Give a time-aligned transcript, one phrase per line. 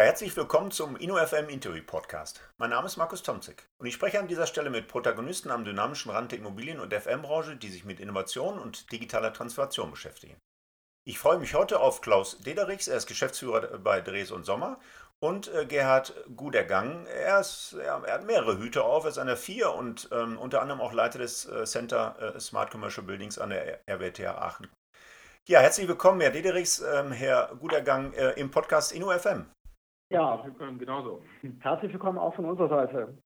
[0.00, 2.40] Ja, herzlich willkommen zum InnoFM Interview Podcast.
[2.56, 6.10] Mein Name ist Markus Tomzig und ich spreche an dieser Stelle mit Protagonisten am dynamischen
[6.10, 10.38] Rand der Immobilien- und FM-Branche, die sich mit Innovation und digitaler Transformation beschäftigen.
[11.06, 14.80] Ich freue mich heute auf Klaus Dederichs, er ist Geschäftsführer bei Dres und Sommer
[15.22, 17.04] und äh, Gerhard Gudergang.
[17.04, 20.62] Er, ist, er, hat mehrere Hüte auf, er ist an der 4 und ähm, unter
[20.62, 24.66] anderem auch Leiter des äh, Center äh, Smart Commercial Buildings an der RWTH Aachen.
[25.46, 29.44] Ja, herzlich willkommen, Herr Dederichs, ähm, Herr Gudergang äh, im Podcast InnoFM.
[30.10, 30.44] Ja,
[30.76, 31.22] genauso.
[31.60, 33.16] Herzlich willkommen auch von unserer Seite.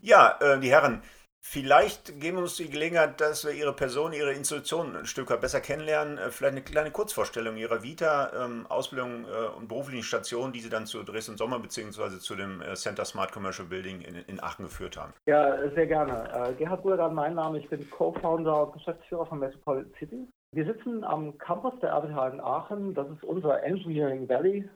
[0.00, 1.00] Ja, äh, die Herren,
[1.40, 5.40] vielleicht geben wir uns die Gelegenheit, dass wir Ihre Person, Ihre Institution ein Stück weit
[5.40, 6.18] besser kennenlernen.
[6.18, 10.70] Äh, vielleicht eine kleine Kurzvorstellung Ihrer Vita, ähm, Ausbildung äh, und beruflichen Station, die Sie
[10.70, 12.18] dann zu Dresden Sommer bzw.
[12.18, 15.12] zu dem äh, Center Smart Commercial Building in, Aachen geführt haben.
[15.26, 16.54] Ja, sehr gerne.
[16.58, 17.58] Gerhard Gudergan, mein Name.
[17.58, 20.28] Ich bin Co-Founder und Geschäftsführer von Metropolitan City.
[20.52, 22.94] Wir sitzen am Campus der RWTH in Aachen.
[22.94, 24.68] Das ist unser Engineering Valley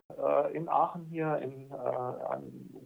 [0.53, 1.71] in Aachen hier in,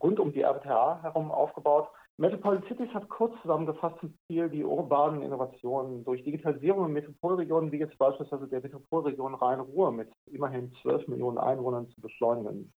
[0.02, 1.90] rund um die RWTH herum aufgebaut.
[2.20, 7.78] Metropolitan Cities hat kurz zusammengefasst zum Ziel, die urbanen Innovationen durch Digitalisierung in Metropolregionen, wie
[7.78, 12.74] jetzt beispielsweise der Metropolregion Rhein-Ruhr mit immerhin 12 Millionen Einwohnern zu beschleunigen.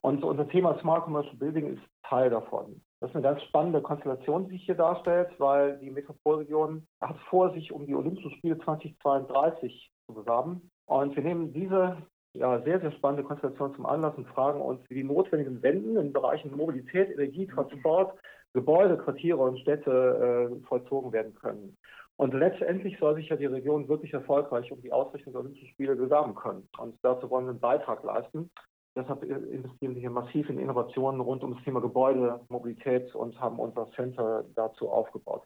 [0.00, 2.80] Und unser Thema Smart Commercial Building ist Teil davon.
[3.00, 7.52] Das ist eine ganz spannende Konstellation, die sich hier darstellt, weil die Metropolregion hat vor,
[7.52, 10.70] sich um die Olympischen Spiele 2032 zu bewerben.
[10.86, 11.98] Und wir nehmen diese
[12.34, 16.12] ja, sehr, sehr spannende Konstellation zum Anlass und fragen uns, wie die notwendigen Wenden in
[16.12, 18.18] Bereichen Mobilität, Energie, Transport,
[18.54, 21.76] Gebäude, Quartiere und Städte äh, vollzogen werden können.
[22.16, 25.94] Und letztendlich soll sich ja die Region wirklich erfolgreich um die Ausrichtung der Olympischen Spiele
[25.94, 26.68] bewerben können.
[26.78, 28.50] Und dazu wollen wir einen Beitrag leisten.
[28.96, 33.60] Deshalb investieren wir hier massiv in Innovationen rund um das Thema Gebäude, Mobilität und haben
[33.60, 35.44] unser Center dazu aufgebaut.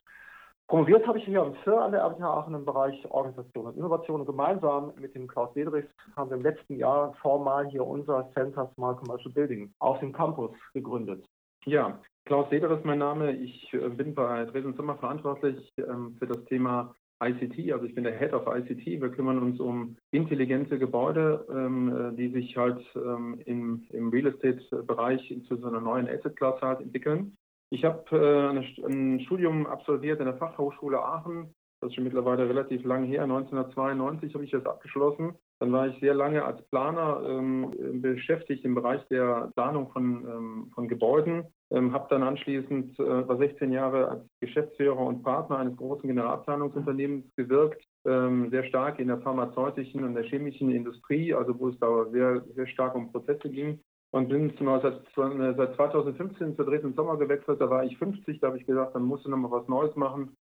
[0.73, 4.21] Promoviert habe ich hier am FIR an der RWTH Aachen im Bereich Organisation und Innovation.
[4.21, 8.71] Und gemeinsam mit dem Klaus Dedrichs haben wir im letzten Jahr formal hier unser Center
[8.73, 11.27] Smart Commercial Building auf dem Campus gegründet.
[11.67, 13.33] Ja, Klaus Seder ist mein Name.
[13.33, 18.05] Ich äh, bin bei Dresden Sommer verantwortlich ähm, für das Thema ICT, also ich bin
[18.05, 19.03] der Head of ICT.
[19.03, 25.39] Wir kümmern uns um intelligente Gebäude, ähm, äh, die sich halt ähm, im, Real Estate-Bereich
[25.47, 27.37] zu so einer neuen Asset-Class halt entwickeln.
[27.73, 31.55] Ich habe äh, ein Studium absolviert in der Fachhochschule Aachen.
[31.81, 33.23] Das ist schon mittlerweile relativ lang her.
[33.23, 35.37] 1992 habe ich das abgeschlossen.
[35.59, 40.71] Dann war ich sehr lange als Planer ähm, beschäftigt im Bereich der Planung von, ähm,
[40.75, 45.77] von Gebäuden ähm, habe dann anschließend äh, war 16 Jahre als Geschäftsführer und Partner eines
[45.77, 51.69] großen Generalplanungsunternehmens gewirkt, ähm, sehr stark in der pharmazeutischen und der chemischen Industrie, also wo
[51.69, 53.81] es da sehr, sehr stark um Prozesse ging.
[54.13, 57.61] Und bin seit, seit 2015 zur dritten Sommer gewechselt.
[57.61, 60.37] Da war ich 50, da habe ich gesagt, dann musst du nochmal was Neues machen.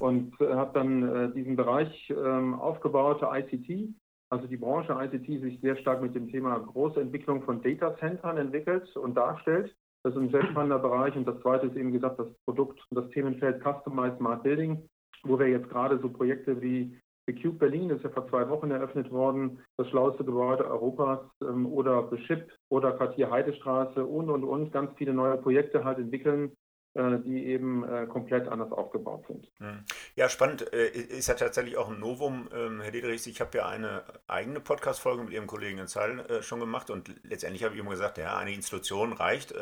[0.00, 3.94] Und äh, habe dann äh, diesen Bereich ähm, aufgebaut, ICT,
[4.32, 8.38] also die Branche ICT sich sehr stark mit dem Thema große Entwicklung von Data Centern
[8.38, 9.76] entwickelt und darstellt.
[10.02, 11.14] Das ist ein sehr spannender Bereich.
[11.14, 14.88] Und das zweite ist eben gesagt, das Produkt das Themenfeld Customized Smart Building,
[15.22, 18.70] wo wir jetzt gerade so Projekte wie The Cube Berlin, ist ja vor zwei Wochen
[18.70, 24.44] eröffnet worden, das schlauste Gebäude Europas ähm, oder The Ship oder Quartier Heidestraße und, und,
[24.44, 26.56] und ganz viele neue Projekte halt entwickeln,
[26.94, 29.48] äh, die eben äh, komplett anders aufgebaut sind.
[29.58, 29.84] Hm.
[30.14, 30.74] Ja, spannend.
[30.74, 33.26] Äh, ist ja tatsächlich auch ein Novum, ähm, Herr Dietrich.
[33.26, 37.64] Ich habe ja eine eigene Podcast-Folge mit Ihrem Kollegen in Zeil schon gemacht und letztendlich
[37.64, 39.54] habe ich immer gesagt, ja, eine Institution reicht.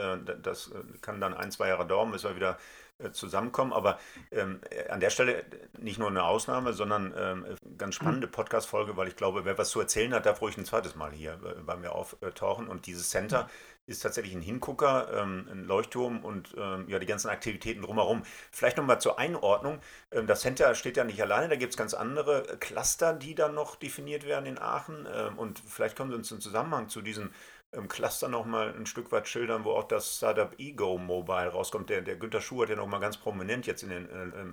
[0.42, 2.58] Das kann dann ein, zwei Jahre dauern, bis wir wieder
[3.12, 3.72] zusammenkommen.
[3.72, 3.98] Aber
[4.30, 5.44] ähm, an der Stelle
[5.78, 7.46] nicht nur eine Ausnahme, sondern ähm,
[7.78, 10.94] ganz spannende Podcast-Folge, weil ich glaube, wer was zu erzählen hat, darf ruhig ein zweites
[10.94, 12.68] Mal hier bei mir auftauchen.
[12.68, 13.48] Und dieses Center
[13.90, 18.22] ist tatsächlich ein Hingucker, ähm, ein Leuchtturm und ähm, ja, die ganzen Aktivitäten drumherum.
[18.52, 19.80] Vielleicht nochmal zur Einordnung.
[20.12, 23.54] Ähm, das Center steht ja nicht alleine, da gibt es ganz andere Cluster, die dann
[23.54, 25.08] noch definiert werden in Aachen.
[25.12, 27.34] Ähm, und vielleicht können Sie uns im Zusammenhang zu diesen
[27.72, 31.90] ähm, Cluster nochmal ein Stück weit schildern, wo auch das Startup Ego Mobile rauskommt.
[31.90, 34.06] Der, der Günther Schuh hat ja nochmal ganz prominent jetzt in den,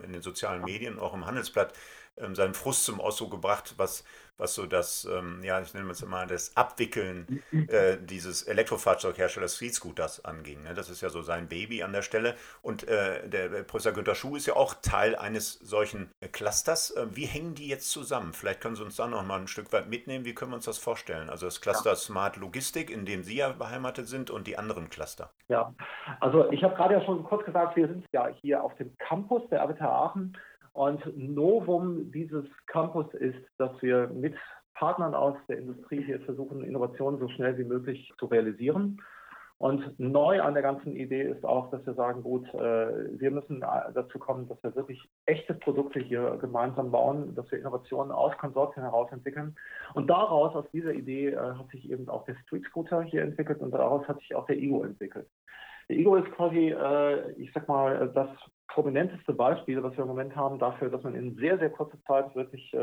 [0.04, 1.74] in den sozialen Medien, auch im Handelsblatt,
[2.18, 4.04] ähm, seinen Frust zum Ausdruck gebracht, was,
[4.38, 9.74] was so das, ähm, ja, ich nenne es mal, das Abwickeln äh, dieses Elektrofahrzeugherstellers Street
[9.74, 10.64] Scooters anging.
[10.64, 10.74] Ne?
[10.74, 12.36] Das ist ja so sein Baby an der Stelle.
[12.62, 16.92] Und äh, der Professor Günter Schuh ist ja auch Teil eines solchen äh, Clusters.
[16.92, 18.34] Äh, wie hängen die jetzt zusammen?
[18.34, 20.26] Vielleicht können Sie uns da noch mal ein Stück weit mitnehmen.
[20.26, 21.30] Wie können wir uns das vorstellen?
[21.30, 21.96] Also das Cluster ja.
[21.96, 25.32] Smart Logistik, in dem Sie ja beheimatet sind, und die anderen Cluster.
[25.48, 25.74] Ja,
[26.20, 29.42] also ich habe gerade ja schon kurz gesagt, wir sind ja hier auf dem Campus
[29.50, 30.38] der RWTH Aachen
[30.78, 34.36] und Novum dieses Campus ist, dass wir mit
[34.76, 39.02] Partnern aus der Industrie hier versuchen, Innovationen so schnell wie möglich zu realisieren.
[39.58, 43.62] Und neu an der ganzen Idee ist auch, dass wir sagen, gut, äh, wir müssen
[43.62, 48.84] dazu kommen, dass wir wirklich echte Produkte hier gemeinsam bauen, dass wir Innovationen aus Konsortien
[48.84, 49.56] heraus entwickeln.
[49.96, 53.62] Und daraus, aus dieser Idee, äh, hat sich eben auch der Street Scooter hier entwickelt
[53.62, 55.28] und daraus hat sich auch der Ego entwickelt.
[55.90, 58.30] Der Ego ist quasi, äh, ich sag mal, das
[58.68, 62.36] prominenteste Beispiel, was wir im Moment haben, dafür, dass man in sehr, sehr kurzer Zeit
[62.36, 62.74] wirklich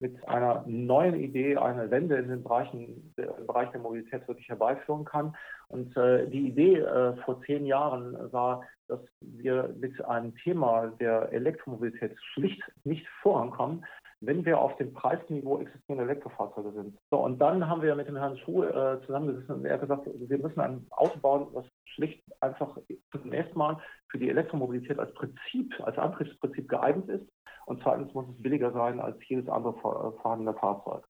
[0.00, 5.04] mit einer neuen Idee eine Wende in den Bereichen, im Bereich der Mobilität wirklich herbeiführen
[5.04, 5.34] kann.
[5.68, 11.32] Und äh, die Idee äh, vor zehn Jahren war, dass wir mit einem Thema der
[11.32, 13.84] Elektromobilität schlicht nicht vorankommen,
[14.26, 16.98] wenn wir auf dem Preisniveau existierende Elektrofahrzeuge sind.
[17.10, 20.06] So, und dann haben wir mit dem Herrn Schuh äh, zusammengesessen und er hat gesagt,
[20.06, 22.76] wir müssen ein Auto bauen, was schlicht einfach
[23.12, 23.78] zunächst mal
[24.10, 27.26] für die Elektromobilität als Prinzip, als Antriebsprinzip geeignet ist
[27.66, 31.04] und zweitens muss es billiger sein als jedes andere vorhandene Fahrzeug.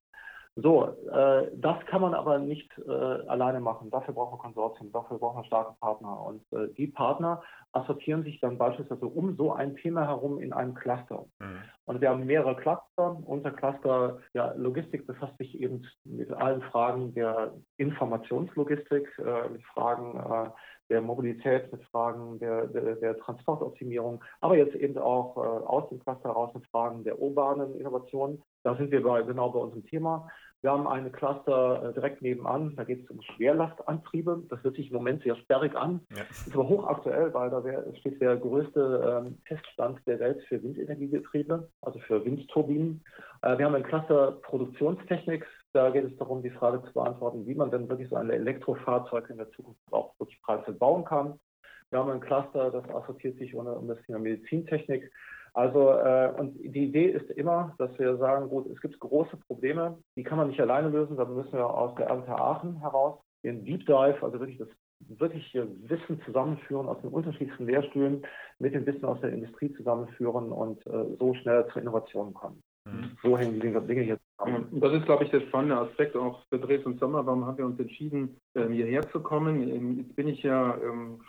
[0.57, 3.91] So, äh, das kann man aber nicht äh, alleine machen.
[3.91, 6.25] Dafür brauchen wir Konsortien, dafür brauchen wir starke Partner.
[6.25, 7.43] Und äh, die Partner
[7.73, 11.25] assortieren sich dann beispielsweise um so ein Thema herum in einem Cluster.
[11.41, 11.59] Mhm.
[11.87, 13.19] Und wir haben mehrere Cluster.
[13.27, 20.21] Unser Cluster ja, Logistik befasst sich eben mit allen Fragen der Informationslogistik, äh, mit Fragen
[20.21, 20.51] äh,
[20.89, 25.99] der Mobilität, mit Fragen der, der, der, Transportoptimierung, aber jetzt eben auch äh, aus dem
[25.99, 28.43] Cluster heraus mit Fragen der urbanen Innovation.
[28.65, 30.29] Da sind wir bei, genau bei unserem Thema.
[30.63, 34.45] Wir haben eine Cluster äh, direkt nebenan, da geht es um Schwerlastantriebe.
[34.49, 36.23] Das hört sich im Moment sehr sperrig an, ja.
[36.23, 37.63] ist aber hochaktuell, weil da
[37.99, 43.05] steht der größte ähm, Teststand der Welt für Windenergiegetriebe, also für Windturbinen.
[43.43, 47.55] Äh, wir haben ein Cluster Produktionstechnik, da geht es darum, die Frage zu beantworten, wie
[47.55, 51.39] man denn wirklich so ein Elektrofahrzeug in der Zukunft auch wirklich preiswert bauen kann.
[51.91, 55.13] Wir haben ein Cluster, das assoziiert sich um das Thema Medizintechnik.
[55.55, 59.99] Also, äh, und die Idee ist immer, dass wir sagen, gut, es gibt große Probleme,
[60.17, 63.65] die kann man nicht alleine lösen, da müssen wir aus der RWTH Aachen heraus den
[63.65, 64.69] Deep Dive, also wirklich das
[65.07, 68.27] wirkliche Wissen zusammenführen aus den unterschiedlichsten Lehrstühlen
[68.59, 72.63] mit dem Wissen aus der Industrie zusammenführen und äh, so schnell zur Innovation kommen.
[72.87, 73.17] Mhm.
[73.23, 74.69] So hängen die Dinge hier zusammen.
[74.81, 77.25] Das ist, glaube ich, der spannende Aspekt auch für Dresden Sommer.
[77.27, 79.69] Warum haben wir uns entschieden, ähm, hierher zu kommen?
[79.69, 81.21] Ähm, jetzt bin ich ja, ähm,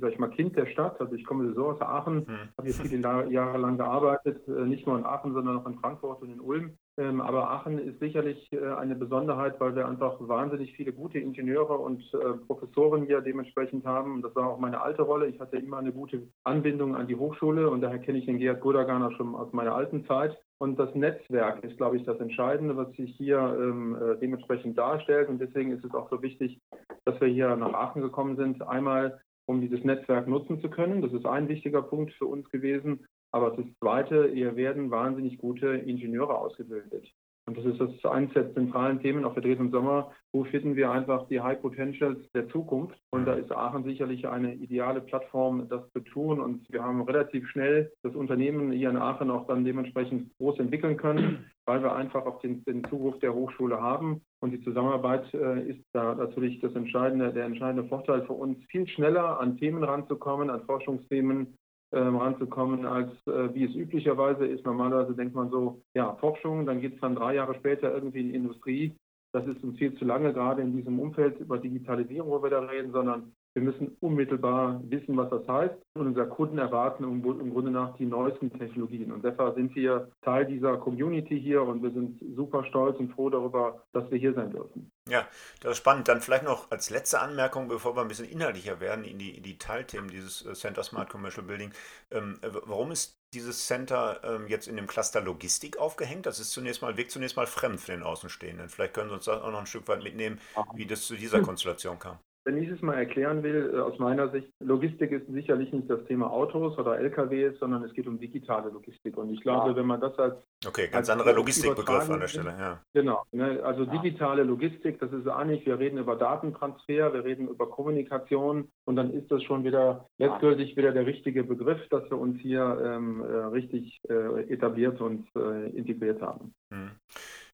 [0.00, 1.00] sag ich mal, Kind der Stadt.
[1.00, 2.48] Also ich komme so aus Aachen, mhm.
[2.56, 6.22] habe hier viele Jahre lang gearbeitet, äh, nicht nur in Aachen, sondern auch in Frankfurt
[6.22, 6.76] und in Ulm.
[6.96, 12.02] Aber Aachen ist sicherlich äh, eine Besonderheit, weil wir einfach wahnsinnig viele gute Ingenieure und
[12.12, 14.20] äh, Professoren hier dementsprechend haben.
[14.20, 15.26] Das war auch meine alte Rolle.
[15.26, 18.60] Ich hatte immer eine gute Anbindung an die Hochschule und daher kenne ich den Gerhard
[18.60, 20.36] Gurdagerner schon aus meiner alten Zeit.
[20.58, 25.30] Und das Netzwerk ist, glaube ich, das Entscheidende, was sich hier ähm, äh, dementsprechend darstellt.
[25.30, 26.60] Und deswegen ist es auch so wichtig,
[27.06, 28.60] dass wir hier nach Aachen gekommen sind.
[28.60, 31.02] Einmal, um dieses Netzwerk nutzen zu können.
[31.02, 33.04] Das ist ein wichtiger Punkt für uns gewesen.
[33.32, 37.12] Aber das Zweite, hier werden wahnsinnig gute Ingenieure ausgebildet.
[37.50, 40.12] Und das ist das eines der zentralen Themen auch für Dresden Sommer.
[40.32, 42.96] Wo finden wir einfach die High Potentials der Zukunft?
[43.10, 46.40] Und da ist Aachen sicherlich eine ideale Plattform, das zu tun.
[46.40, 50.96] Und wir haben relativ schnell das Unternehmen hier in Aachen auch dann dementsprechend groß entwickeln
[50.96, 54.20] können, weil wir einfach auch den, den Zuruf der Hochschule haben.
[54.38, 58.86] Und die Zusammenarbeit äh, ist da natürlich das entscheidende, der entscheidende Vorteil für uns, viel
[58.86, 61.58] schneller an Themen ranzukommen, an Forschungsthemen,
[61.92, 64.64] ähm, ranzukommen, als äh, wie es üblicherweise ist.
[64.64, 68.28] Normalerweise denkt man so, ja, Forschung, dann geht es dann drei Jahre später irgendwie in
[68.28, 68.94] die Industrie.
[69.32, 72.60] Das ist uns viel zu lange, gerade in diesem Umfeld über Digitalisierung, wo wir da
[72.60, 75.74] reden, sondern wir müssen unmittelbar wissen, was das heißt.
[75.94, 79.12] Und unsere Kunden erwarten im, Grunde nach die neuesten Technologien.
[79.12, 83.30] Und deshalb sind wir Teil dieser Community hier und wir sind super stolz und froh
[83.30, 84.90] darüber, dass wir hier sein dürfen.
[85.10, 85.26] Ja,
[85.58, 86.06] das ist spannend.
[86.06, 89.42] Dann vielleicht noch als letzte Anmerkung, bevor wir ein bisschen inhaltlicher werden in die, in
[89.42, 91.72] die Teilthemen dieses äh, Center Smart Commercial Building.
[92.12, 96.26] Ähm, warum ist dieses Center ähm, jetzt in dem Cluster Logistik aufgehängt?
[96.26, 98.68] Das ist zunächst mal, wirkt zunächst mal fremd für den Außenstehenden.
[98.68, 100.40] Vielleicht können Sie uns auch noch ein Stück weit mitnehmen,
[100.74, 102.20] wie das zu dieser Konstellation kam.
[102.44, 106.04] Wenn ich es mal erklären will, äh, aus meiner Sicht, Logistik ist sicherlich nicht das
[106.06, 109.16] Thema Autos oder LKWs, sondern es geht um digitale Logistik.
[109.16, 109.76] Und ich glaube, ja.
[109.76, 110.36] wenn man das als.
[110.66, 112.80] Okay, ganz anderer Logistikbegriff an der Stelle, ja.
[112.94, 113.22] Genau.
[113.32, 118.68] Ne, also digitale Logistik, das ist eigentlich, wir reden über Datentransfer, wir reden über Kommunikation
[118.86, 122.80] und dann ist das schon wieder letztgültig wieder der richtige Begriff, dass wir uns hier
[122.82, 126.54] ähm, äh, richtig äh, etabliert und äh, integriert haben.
[126.70, 126.90] Mhm.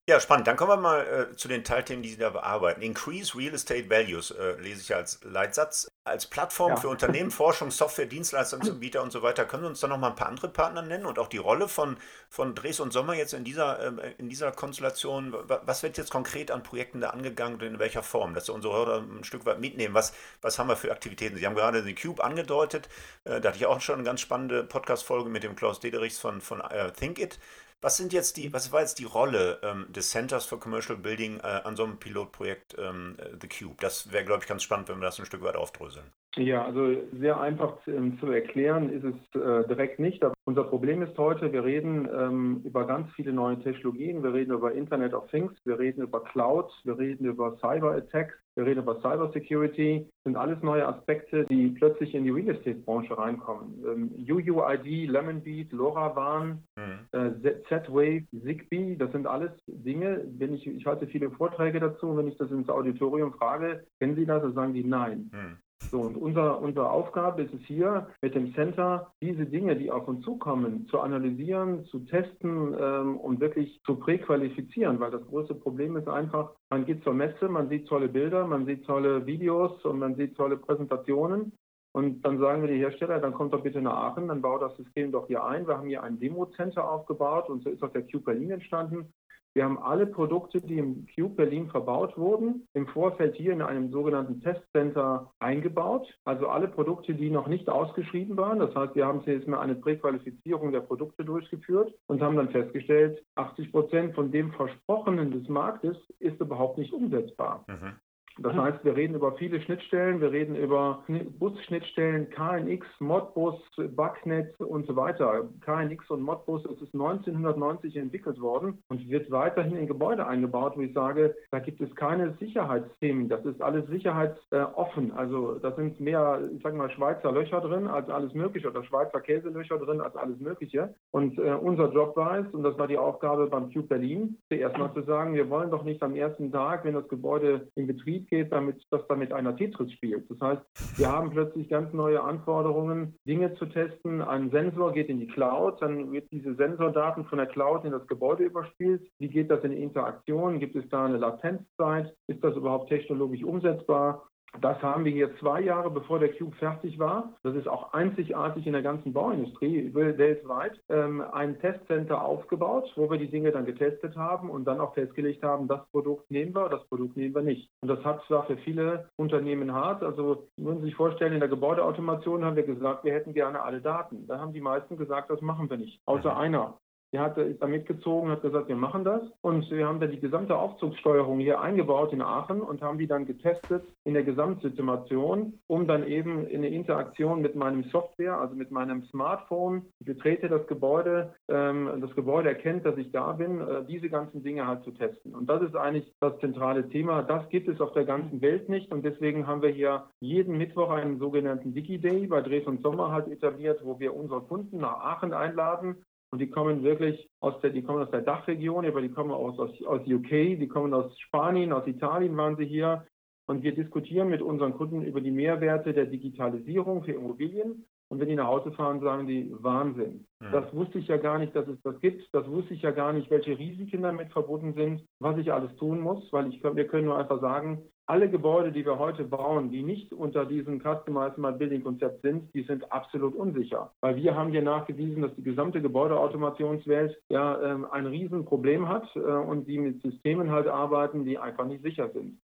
[0.08, 0.46] Ja, spannend.
[0.46, 1.00] Dann kommen wir mal
[1.32, 2.80] äh, zu den Teilthemen, die Sie da bearbeiten.
[2.80, 5.88] Increase Real Estate Values äh, lese ich als Leitsatz.
[6.04, 6.76] Als Plattform ja.
[6.76, 9.44] für Unternehmen, Forschung, Software, Dienstleistungsanbieter und so weiter.
[9.46, 11.66] Können Sie uns da noch mal ein paar andere Partner nennen und auch die Rolle
[11.66, 11.96] von,
[12.30, 15.34] von Dres und Sommer jetzt in dieser, äh, in dieser Konstellation?
[15.48, 18.32] Was wird jetzt konkret an Projekten da angegangen und in welcher Form?
[18.32, 19.94] Dass unsere Hörer ein Stück weit mitnehmen.
[19.94, 21.36] Was, was haben wir für Aktivitäten?
[21.36, 22.88] Sie haben gerade den Cube angedeutet.
[23.24, 26.40] Äh, da hatte ich auch schon eine ganz spannende Podcast-Folge mit dem Klaus Dederichs von,
[26.40, 27.40] von uh, Think It.
[27.80, 31.40] Was sind jetzt die, was war jetzt die Rolle ähm, des Centers for Commercial Building
[31.40, 33.76] äh, an so einem Pilotprojekt ähm, The Cube?
[33.80, 36.10] Das wäre, glaube ich, ganz spannend, wenn wir das ein Stück weit aufdröseln.
[36.38, 40.22] Ja, also sehr einfach zu, ähm, zu erklären ist es äh, direkt nicht.
[40.22, 44.22] Aber unser Problem ist heute, wir reden ähm, über ganz viele neue Technologien.
[44.22, 48.34] Wir reden über Internet of Things, wir reden über Cloud, wir reden über Cyber Attacks,
[48.54, 50.04] wir reden über Cyber Security.
[50.04, 53.82] Das sind alles neue Aspekte, die plötzlich in die Real Estate Branche reinkommen.
[53.86, 57.18] Ähm, UUID, Lemonbeat, LoRaWAN, mhm.
[57.18, 60.22] äh, Z-Wave, Zigbee, das sind alles Dinge.
[60.36, 64.26] Wenn ich, ich halte viele Vorträge dazu, wenn ich das ins Auditorium frage, kennen Sie
[64.26, 64.42] das?
[64.42, 65.30] Dann sagen die nein.
[65.32, 65.65] Mhm.
[65.90, 70.08] So, und unser, unsere Aufgabe ist es hier, mit dem Center diese Dinge, die auf
[70.08, 75.96] uns zukommen, zu analysieren, zu testen ähm, und wirklich zu präqualifizieren, weil das größte Problem
[75.96, 79.98] ist einfach, man geht zur Messe, man sieht tolle Bilder, man sieht tolle Videos und
[79.98, 81.52] man sieht tolle Präsentationen
[81.96, 84.76] und dann sagen wir die Hersteller, dann kommt doch bitte nach Aachen, dann baut das
[84.76, 85.66] System doch hier ein.
[85.66, 89.14] Wir haben hier ein Demo-Center aufgebaut und so ist auch der Cube Berlin entstanden.
[89.56, 93.90] Wir haben alle Produkte, die im Cube Berlin verbaut wurden, im Vorfeld hier in einem
[93.90, 96.06] sogenannten Testcenter eingebaut.
[96.26, 98.58] Also alle Produkte, die noch nicht ausgeschrieben waren.
[98.58, 103.24] Das heißt, wir haben jetzt mal eine Präqualifizierung der Produkte durchgeführt und haben dann festgestellt,
[103.36, 107.64] 80 Prozent von dem Versprochenen des Marktes ist überhaupt nicht umsetzbar.
[107.66, 107.94] Mhm.
[108.38, 111.02] Das heißt, wir reden über viele Schnittstellen, wir reden über
[111.38, 115.48] Bus-Schnittstellen, KNX, Modbus, Bugnet und so weiter.
[115.64, 120.82] KNX und Modbus, es ist 1990 entwickelt worden und wird weiterhin in Gebäude eingebaut, wo
[120.82, 123.28] ich sage, da gibt es keine Sicherheitsthemen.
[123.28, 125.12] Das ist alles sicherheitsoffen.
[125.12, 129.20] Also da sind mehr, ich sage mal, Schweizer Löcher drin als alles Mögliche oder Schweizer
[129.20, 130.94] Käselöcher drin als alles Mögliche.
[131.10, 134.76] Und äh, unser Job war es, und das war die Aufgabe beim Cube Berlin, zuerst
[134.76, 138.25] mal zu sagen, wir wollen doch nicht am ersten Tag, wenn das Gebäude in Betrieb
[138.28, 140.30] geht, damit das damit einer Tetris spielt.
[140.30, 140.62] Das heißt,
[140.98, 144.22] wir haben plötzlich ganz neue Anforderungen, Dinge zu testen.
[144.22, 148.06] Ein Sensor geht in die Cloud, dann wird diese Sensordaten von der Cloud in das
[148.06, 149.06] Gebäude überspielt.
[149.18, 150.60] Wie geht das in Interaktion?
[150.60, 152.14] Gibt es da eine Latenzzeit?
[152.26, 154.28] Ist das überhaupt technologisch umsetzbar?
[154.60, 157.32] Das haben wir hier zwei Jahre bevor der Cube fertig war.
[157.42, 160.80] Das ist auch einzigartig in der ganzen Bauindustrie weltweit.
[160.88, 165.42] Ähm, ein Testcenter aufgebaut, wo wir die Dinge dann getestet haben und dann auch festgelegt
[165.42, 167.70] haben, das Produkt nehmen wir, das Produkt nehmen wir nicht.
[167.80, 170.02] Und das hat zwar für viele Unternehmen hart.
[170.02, 173.80] Also müssen Sie sich vorstellen, in der Gebäudeautomation haben wir gesagt, wir hätten gerne alle
[173.80, 174.26] Daten.
[174.26, 176.00] Da haben die meisten gesagt, das machen wir nicht.
[176.06, 176.40] Außer mhm.
[176.40, 176.78] einer.
[177.12, 179.22] Der hat, ist da mitgezogen, hat gesagt, wir machen das.
[179.40, 183.26] Und wir haben dann die gesamte Aufzugssteuerung hier eingebaut in Aachen und haben die dann
[183.26, 188.70] getestet in der Gesamtsituation, um dann eben in der Interaktion mit meinem Software, also mit
[188.70, 193.84] meinem Smartphone, ich betrete das Gebäude, ähm, das Gebäude erkennt, dass ich da bin, äh,
[193.86, 195.34] diese ganzen Dinge halt zu testen.
[195.34, 197.22] Und das ist eigentlich das zentrale Thema.
[197.22, 198.92] Das gibt es auf der ganzen Welt nicht.
[198.92, 203.28] Und deswegen haben wir hier jeden Mittwoch einen sogenannten Digi-Day bei Dres und Sommer halt
[203.28, 206.04] etabliert, wo wir unsere Kunden nach Aachen einladen
[206.36, 209.58] und die kommen wirklich aus der, die kommen aus der Dachregion, aber die kommen aus,
[209.58, 210.28] aus, aus UK,
[210.60, 213.06] die kommen aus Spanien, aus Italien waren sie hier.
[213.46, 217.86] Und wir diskutieren mit unseren Kunden über die Mehrwerte der Digitalisierung für Immobilien.
[218.10, 220.26] Und wenn die nach Hause fahren, sagen die Wahnsinn.
[220.40, 220.52] Mhm.
[220.52, 222.28] Das wusste ich ja gar nicht, dass es das gibt.
[222.34, 226.00] Das wusste ich ja gar nicht, welche Risiken damit verbunden sind, was ich alles tun
[226.00, 229.82] muss, weil ich, wir können nur einfach sagen, alle Gebäude, die wir heute bauen, die
[229.82, 233.92] nicht unter diesem Customized My Building Konzept sind, die sind absolut unsicher.
[234.00, 239.18] Weil wir haben hier nachgewiesen, dass die gesamte Gebäudeautomationswelt ja ähm, ein Riesenproblem hat äh,
[239.18, 242.38] und die mit Systemen halt arbeiten, die einfach nicht sicher sind.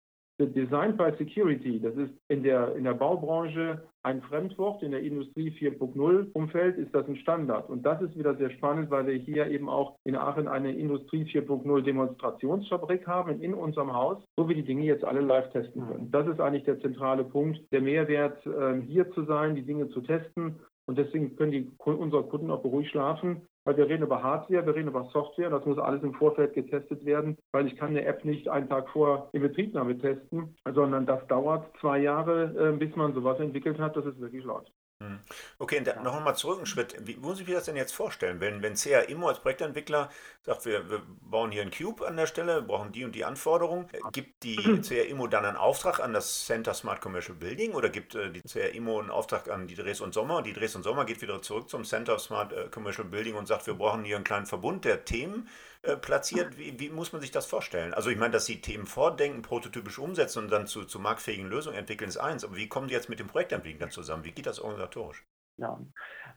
[0.45, 4.81] Designed by Security, das ist in der, in der Baubranche ein Fremdwort.
[4.83, 7.69] In der Industrie 4.0 Umfeld ist das ein Standard.
[7.69, 11.25] Und das ist wieder sehr spannend, weil wir hier eben auch in Aachen eine Industrie
[11.25, 16.11] 4.0 Demonstrationsfabrik haben in unserem Haus, wo wir die Dinge jetzt alle live testen können.
[16.11, 20.01] Das ist eigentlich der zentrale Punkt, der Mehrwert, ähm, hier zu sein, die Dinge zu
[20.01, 20.59] testen.
[20.89, 24.73] Und deswegen können die, unsere Kunden auch beruhigt schlafen, weil wir reden über Hardware, wir
[24.73, 28.25] reden über Software, das muss alles im Vorfeld getestet werden, weil ich kann eine App
[28.25, 33.39] nicht einen Tag vor Inbetriebnahme testen, sondern das dauert zwei Jahre, äh, bis man sowas
[33.39, 34.71] entwickelt hat, dass es wirklich läuft.
[35.01, 35.17] Hm.
[35.59, 36.93] Okay, und dann noch einmal zurück einen Schritt.
[36.99, 38.41] Wie muss ich mir das denn jetzt vorstellen?
[38.41, 40.09] Wenn, wenn CA Immo als Projektentwickler
[40.41, 43.87] sagt, wir, wir bauen hier einen Cube an der Stelle, brauchen die und die Anforderungen,
[44.11, 48.13] gibt die CA Immo dann einen Auftrag an das Center Smart Commercial Building oder gibt
[48.13, 50.41] äh, die CA Immo einen Auftrag an die Dres und Sommer?
[50.41, 53.67] Die Dres und Sommer geht wieder zurück zum Center Smart äh, Commercial Building und sagt,
[53.67, 55.47] wir brauchen hier einen kleinen Verbund der Themen
[55.81, 56.57] äh, platziert.
[56.57, 57.93] Wie, wie, muss man sich das vorstellen?
[57.93, 61.77] Also ich meine, dass sie Themen vordenken, prototypisch umsetzen und dann zu, zu marktfähigen Lösungen
[61.77, 62.43] entwickeln, ist eins.
[62.43, 64.25] Aber wie kommen die jetzt mit dem Projektentwickler zusammen?
[64.25, 65.25] Wie geht das organisatorisch?
[65.59, 65.77] Ja,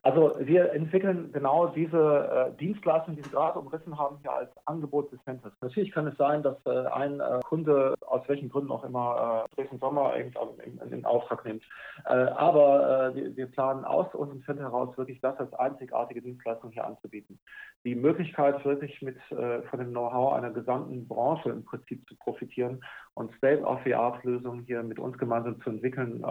[0.05, 5.13] also wir entwickeln genau diese äh, Dienstleistungen, die Sie gerade umrissen haben, hier als Angebot
[5.13, 5.53] des Centers.
[5.61, 9.55] Natürlich kann es sein, dass äh, ein äh, Kunde aus welchen Gründen auch immer äh,
[9.55, 11.63] Dresden Sommer in, in, in, Auftrag nimmt.
[12.07, 16.73] Äh, aber äh, wir, wir, planen aus unserem Center heraus wirklich das als einzigartige Dienstleistung
[16.73, 17.39] hier anzubieten.
[17.85, 22.83] Die Möglichkeit wirklich mit äh, von dem Know-how einer gesamten Branche im Prinzip zu profitieren
[23.15, 26.25] und State-of-the-Art-Lösungen hier mit uns gemeinsam zu entwickeln,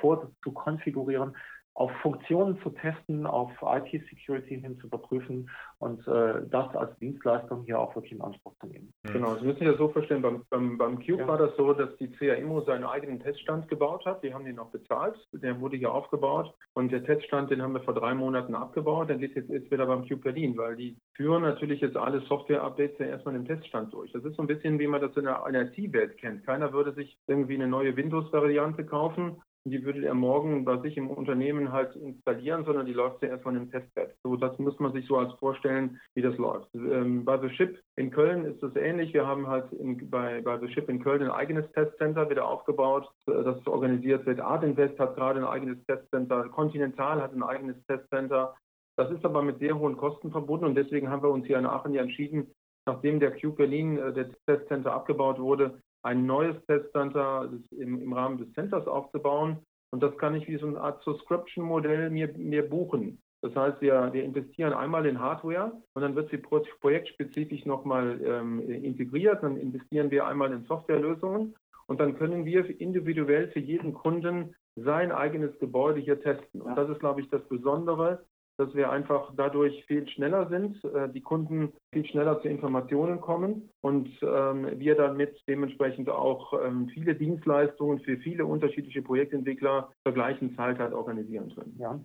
[0.00, 1.34] vor zu konfigurieren
[1.78, 7.78] auf Funktionen zu testen, auf IT-Security hin zu überprüfen und äh, das als Dienstleistung hier
[7.78, 8.92] auch wirklich in Anspruch zu nehmen.
[9.04, 9.12] Mhm.
[9.12, 11.28] Genau, Sie müssen sich das so verstehen, beim, beim, beim Cube ja.
[11.28, 14.72] war das so, dass die CAIMO seinen eigenen Teststand gebaut hat, die haben den noch
[14.72, 19.08] bezahlt, der wurde hier aufgebaut und der Teststand, den haben wir vor drei Monaten abgebaut,
[19.08, 22.98] der liegt jetzt, jetzt wieder beim Cube Berlin, weil die führen natürlich jetzt alle Software-Updates
[22.98, 24.10] ja erstmal im Teststand durch.
[24.10, 26.44] Das ist so ein bisschen, wie man das in der IT-Welt kennt.
[26.44, 31.10] Keiner würde sich irgendwie eine neue Windows-Variante kaufen die würde er morgen bei sich im
[31.10, 34.14] Unternehmen halt installieren, sondern die läuft ja erstmal im Testbed.
[34.22, 36.68] So, das muss man sich so als vorstellen, wie das läuft.
[36.74, 39.12] Ähm, bei The Ship in Köln ist das ähnlich.
[39.12, 43.08] Wir haben halt in, bei, bei The Ship in Köln ein eigenes Testcenter wieder aufgebaut,
[43.26, 44.40] äh, das organisiert wird.
[44.40, 46.48] Art Invest hat gerade ein eigenes Testcenter.
[46.48, 48.54] Continental hat ein eigenes Testcenter.
[48.96, 51.66] Das ist aber mit sehr hohen Kosten verbunden und deswegen haben wir uns hier in
[51.66, 52.48] Aachen ja entschieden,
[52.86, 58.38] nachdem der Cube Berlin, äh, der Testcenter abgebaut wurde, ein neues Testcenter im, im Rahmen
[58.38, 59.58] des Centers aufzubauen.
[59.90, 63.22] Und das kann ich wie so eine Art Subscription-Modell mir, mir buchen.
[63.40, 68.60] Das heißt, wir, wir investieren einmal in Hardware und dann wird sie projektspezifisch nochmal ähm,
[68.68, 69.42] integriert.
[69.42, 71.54] Dann investieren wir einmal in Softwarelösungen
[71.86, 76.60] und dann können wir individuell für jeden Kunden sein eigenes Gebäude hier testen.
[76.60, 78.24] Und das ist, glaube ich, das Besondere
[78.58, 83.70] dass wir einfach dadurch viel schneller sind, äh, die Kunden viel schneller zu Informationen kommen
[83.80, 90.54] und ähm, wir damit dementsprechend auch ähm, viele Dienstleistungen für viele unterschiedliche Projektentwickler zur gleichen
[90.56, 91.76] Zeit halt organisieren können.
[91.78, 91.98] Ja,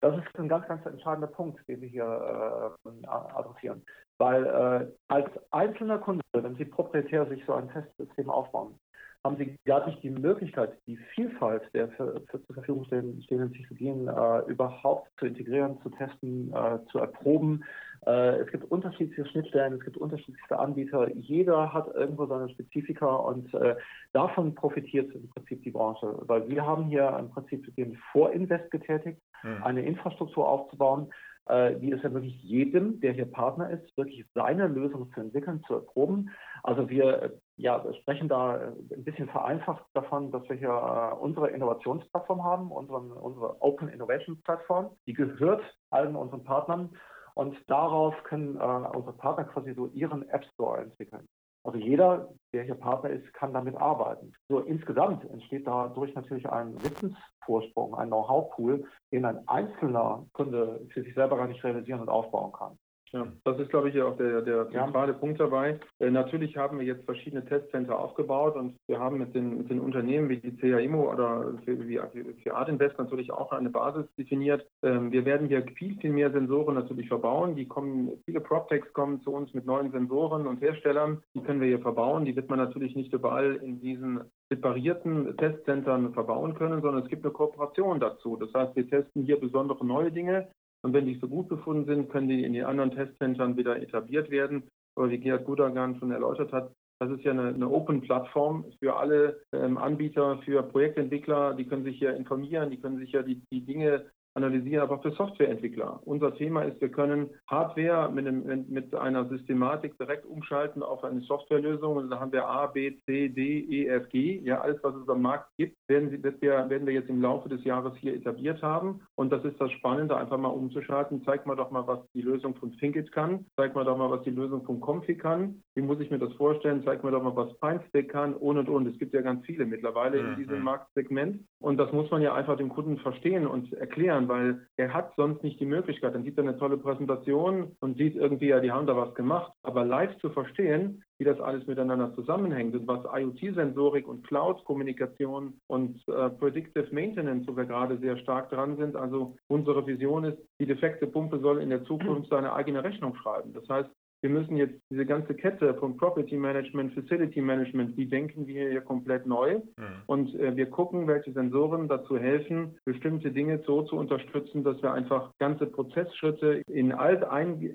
[0.00, 3.82] das ist ein ganz, ganz entscheidender Punkt, den wir hier äh, adressieren.
[4.18, 8.78] Weil äh, als einzelner Kunde, wenn Sie proprietär sich so ein Testsystem aufbauen,
[9.24, 14.08] haben sie gar nicht die Möglichkeit, die Vielfalt der für, für zur Verfügung stehenden Technologien
[14.08, 17.64] äh, überhaupt zu integrieren, zu testen, äh, zu erproben.
[18.06, 21.10] Äh, es gibt unterschiedliche Schnittstellen, es gibt unterschiedlichste Anbieter.
[21.14, 23.76] Jeder hat irgendwo seine Spezifika und äh,
[24.12, 29.20] davon profitiert im Prinzip die Branche, weil wir haben hier im Prinzip den Vorinvest getätigt,
[29.42, 29.62] mhm.
[29.62, 31.12] eine Infrastruktur aufzubauen,
[31.46, 35.62] äh, die es ja wirklich jedem, der hier Partner ist, wirklich seine Lösung zu entwickeln,
[35.66, 36.30] zu erproben.
[36.62, 41.50] Also wir ja, sprechen da äh, ein bisschen vereinfacht davon, dass wir hier äh, unsere
[41.50, 44.96] Innovationsplattform haben, unseren, unsere Open Innovation Plattform.
[45.06, 46.90] Die gehört allen unseren Partnern
[47.34, 51.26] und darauf können äh, unsere Partner quasi so ihren App Store entwickeln.
[51.62, 54.32] Also jeder, der hier Partner ist, kann damit arbeiten.
[54.48, 61.14] So insgesamt entsteht dadurch natürlich ein Wissensvorsprung, ein Know-how-Pool, den ein einzelner Kunde für sich
[61.14, 62.78] selber gar nicht realisieren und aufbauen kann.
[63.12, 65.18] Ja, das ist, glaube ich, auch der, der zentrale ja.
[65.18, 65.80] Punkt dabei.
[65.98, 69.80] Äh, natürlich haben wir jetzt verschiedene Testcenter aufgebaut und wir haben mit den, mit den
[69.80, 72.00] Unternehmen wie die CAIMO oder für, wie,
[72.42, 74.64] für Art Invest natürlich auch eine Basis definiert.
[74.82, 77.56] Ähm, wir werden hier viel, viel mehr Sensoren natürlich verbauen.
[77.56, 81.20] Die kommen, viele PropTechs kommen zu uns mit neuen Sensoren und Herstellern.
[81.34, 82.24] Die können wir hier verbauen.
[82.24, 84.20] Die wird man natürlich nicht überall in diesen
[84.50, 88.36] separierten Testzentren verbauen können, sondern es gibt eine Kooperation dazu.
[88.36, 90.48] Das heißt, wir testen hier besondere neue Dinge
[90.82, 94.30] und wenn die so gut befunden sind, können die in den anderen Testzentren wieder etabliert
[94.30, 94.68] werden.
[94.96, 99.40] Aber wie Gerhard Gudagan schon erläutert hat, das ist ja eine, eine Open-Plattform für alle
[99.52, 101.54] ähm, Anbieter, für Projektentwickler.
[101.54, 105.02] Die können sich hier informieren, die können sich ja die, die Dinge analysieren, aber auch
[105.02, 106.00] für Softwareentwickler.
[106.04, 111.20] Unser Thema ist, wir können Hardware mit, einem, mit einer Systematik direkt umschalten auf eine
[111.22, 111.96] Softwarelösung.
[111.96, 114.40] Und da haben wir A, B, C, D, E, F, G.
[114.40, 117.64] Ja, alles, was es am Markt gibt, werden, wir, werden wir jetzt im Laufe des
[117.64, 119.00] Jahres hier etabliert haben.
[119.16, 121.22] Und das ist das Spannende, einfach mal umzuschalten.
[121.24, 123.46] Zeig mal doch mal, was die Lösung von Thinkit kann.
[123.56, 125.62] Zeig mal doch mal, was die Lösung von Comfy kann.
[125.74, 126.82] Wie muss ich mir das vorstellen?
[126.84, 128.86] Zeig mir doch mal, was PineStack kann und und und.
[128.86, 130.28] Es gibt ja ganz viele mittlerweile mhm.
[130.28, 131.44] in diesem Marktsegment.
[131.60, 135.42] Und das muss man ja einfach dem Kunden verstehen und erklären, weil er hat sonst
[135.42, 136.14] nicht die Möglichkeit.
[136.14, 139.52] Dann sieht er eine tolle Präsentation und sieht irgendwie, ja, die haben da was gemacht.
[139.62, 146.00] Aber live zu verstehen, wie das alles miteinander zusammenhängt und was IoT-Sensorik und Cloud-Kommunikation und
[146.08, 148.96] äh, Predictive Maintenance, wo wir gerade sehr stark dran sind.
[148.96, 153.52] Also unsere Vision ist, die defekte Pumpe soll in der Zukunft seine eigene Rechnung schreiben.
[153.52, 153.90] Das heißt,
[154.22, 158.80] wir müssen jetzt diese ganze Kette von Property Management, Facility Management, die denken wir hier
[158.82, 159.56] komplett neu.
[159.76, 159.84] Mhm.
[160.06, 164.92] Und äh, wir gucken, welche Sensoren dazu helfen, bestimmte Dinge so zu unterstützen, dass wir
[164.92, 167.22] einfach ganze Prozessschritte in alt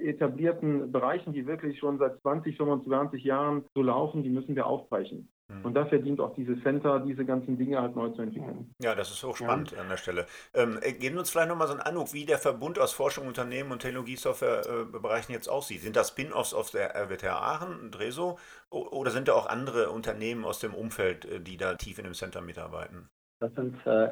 [0.03, 5.29] etablierten Bereichen, die wirklich schon seit 20, 25 Jahren so laufen, die müssen wir aufbrechen.
[5.47, 5.65] Mhm.
[5.65, 8.73] Und dafür dient auch dieses Center, diese ganzen Dinge halt neu zu entwickeln.
[8.81, 9.81] Ja, das ist hochspannend ja.
[9.81, 10.25] an der Stelle.
[10.53, 13.71] Ähm, äh, geben uns vielleicht nochmal so einen Eindruck, wie der Verbund aus Forschung, Unternehmen
[13.71, 15.81] und Technologiesoftwarebereichen jetzt aussieht.
[15.81, 20.59] Sind das Spin-offs aus der RWTH Aachen, Dreso, oder sind da auch andere Unternehmen aus
[20.59, 23.09] dem Umfeld, äh, die da tief in dem Center mitarbeiten?
[23.39, 24.11] Das sind äh,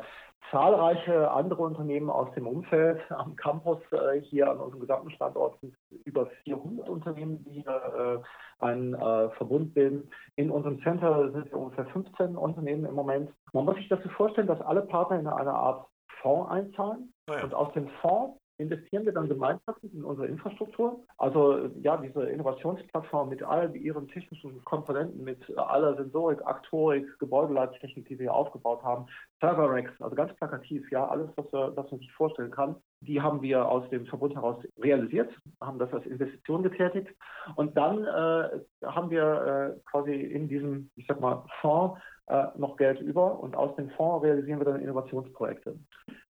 [0.51, 2.99] zahlreiche andere Unternehmen aus dem Umfeld.
[3.12, 5.75] Am Campus äh, hier an unserem gesamten Standort sind
[6.06, 8.19] über 400 Unternehmen, die äh,
[8.60, 10.10] einen äh, Verbund bilden.
[10.36, 13.32] In unserem Center sind es ungefähr 15 Unternehmen im Moment.
[13.51, 15.88] Man muss sich dazu vorstellen, dass alle Partner in eine Art
[16.21, 17.13] Fonds einzahlen.
[17.29, 17.43] Oh ja.
[17.43, 21.04] Und aus dem Fonds investieren wir dann gemeinschaftlich in unsere Infrastruktur.
[21.17, 28.17] Also ja, diese Innovationsplattform mit all ihren technischen Komponenten, mit aller Sensorik, Aktorik, Gebäudeleittechnik, die
[28.19, 29.06] wir hier aufgebaut haben,
[29.39, 33.41] Server Racks, also ganz plakativ, ja, alles, was, was man sich vorstellen kann, die haben
[33.41, 35.30] wir aus dem Verbund heraus realisiert,
[35.62, 37.10] haben das als Investition getätigt
[37.56, 42.77] und dann äh, haben wir äh, quasi in diesem, ich sag mal, Fonds äh, noch
[42.77, 45.77] Geld über und aus dem Fonds realisieren wir dann Innovationsprojekte.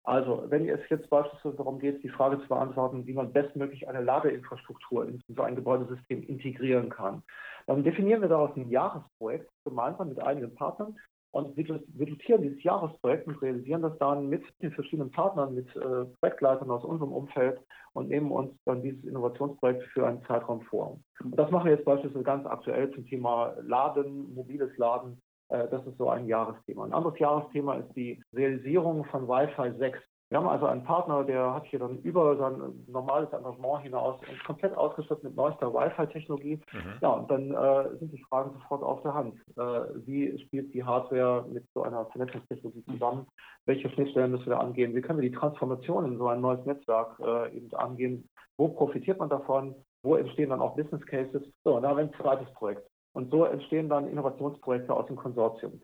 [0.04, 4.02] Also, wenn es jetzt beispielsweise darum geht, die Frage zu beantworten, wie man bestmöglich eine
[4.02, 7.24] Ladeinfrastruktur in so ein Gebäudesystem integrieren kann,
[7.68, 10.98] dann definieren wir daraus ein Jahresprojekt gemeinsam mit einigen Partnern
[11.34, 16.70] und dotieren dieses Jahresprojekt und realisieren das dann mit den verschiedenen Partnern, mit äh, Projektleitern
[16.70, 17.60] aus unserem Umfeld
[17.94, 21.00] und nehmen uns dann dieses Innovationsprojekt für einen Zeitraum vor.
[21.24, 25.23] Und das machen wir jetzt beispielsweise ganz aktuell zum Thema Laden, mobiles Laden
[25.70, 26.86] das ist so ein Jahresthema.
[26.86, 30.00] Ein anderes Jahresthema ist die Realisierung von Wi-Fi 6.
[30.34, 34.44] Wir haben also einen Partner, der hat hier dann über sein normales Engagement hinaus uns
[34.46, 36.56] komplett ausgestattet mit neuester Wi-Fi-Technologie.
[36.56, 36.94] Mhm.
[37.04, 39.36] Ja, und dann äh, sind die Fragen sofort auf der Hand.
[39.58, 39.62] Äh,
[40.08, 43.28] wie spielt die Hardware mit so einer Vernetzungstechnologie zusammen?
[43.68, 44.96] Welche Schnittstellen müssen wir angehen?
[44.96, 48.28] Wie können wir die Transformation in so ein neues Netzwerk äh, eben angehen?
[48.58, 49.76] Wo profitiert man davon?
[50.02, 51.44] Wo entstehen dann auch Business Cases?
[51.64, 52.90] So, und da haben wir ein zweites Projekt.
[53.14, 55.82] Und so entstehen dann Innovationsprojekte aus dem Konsortium.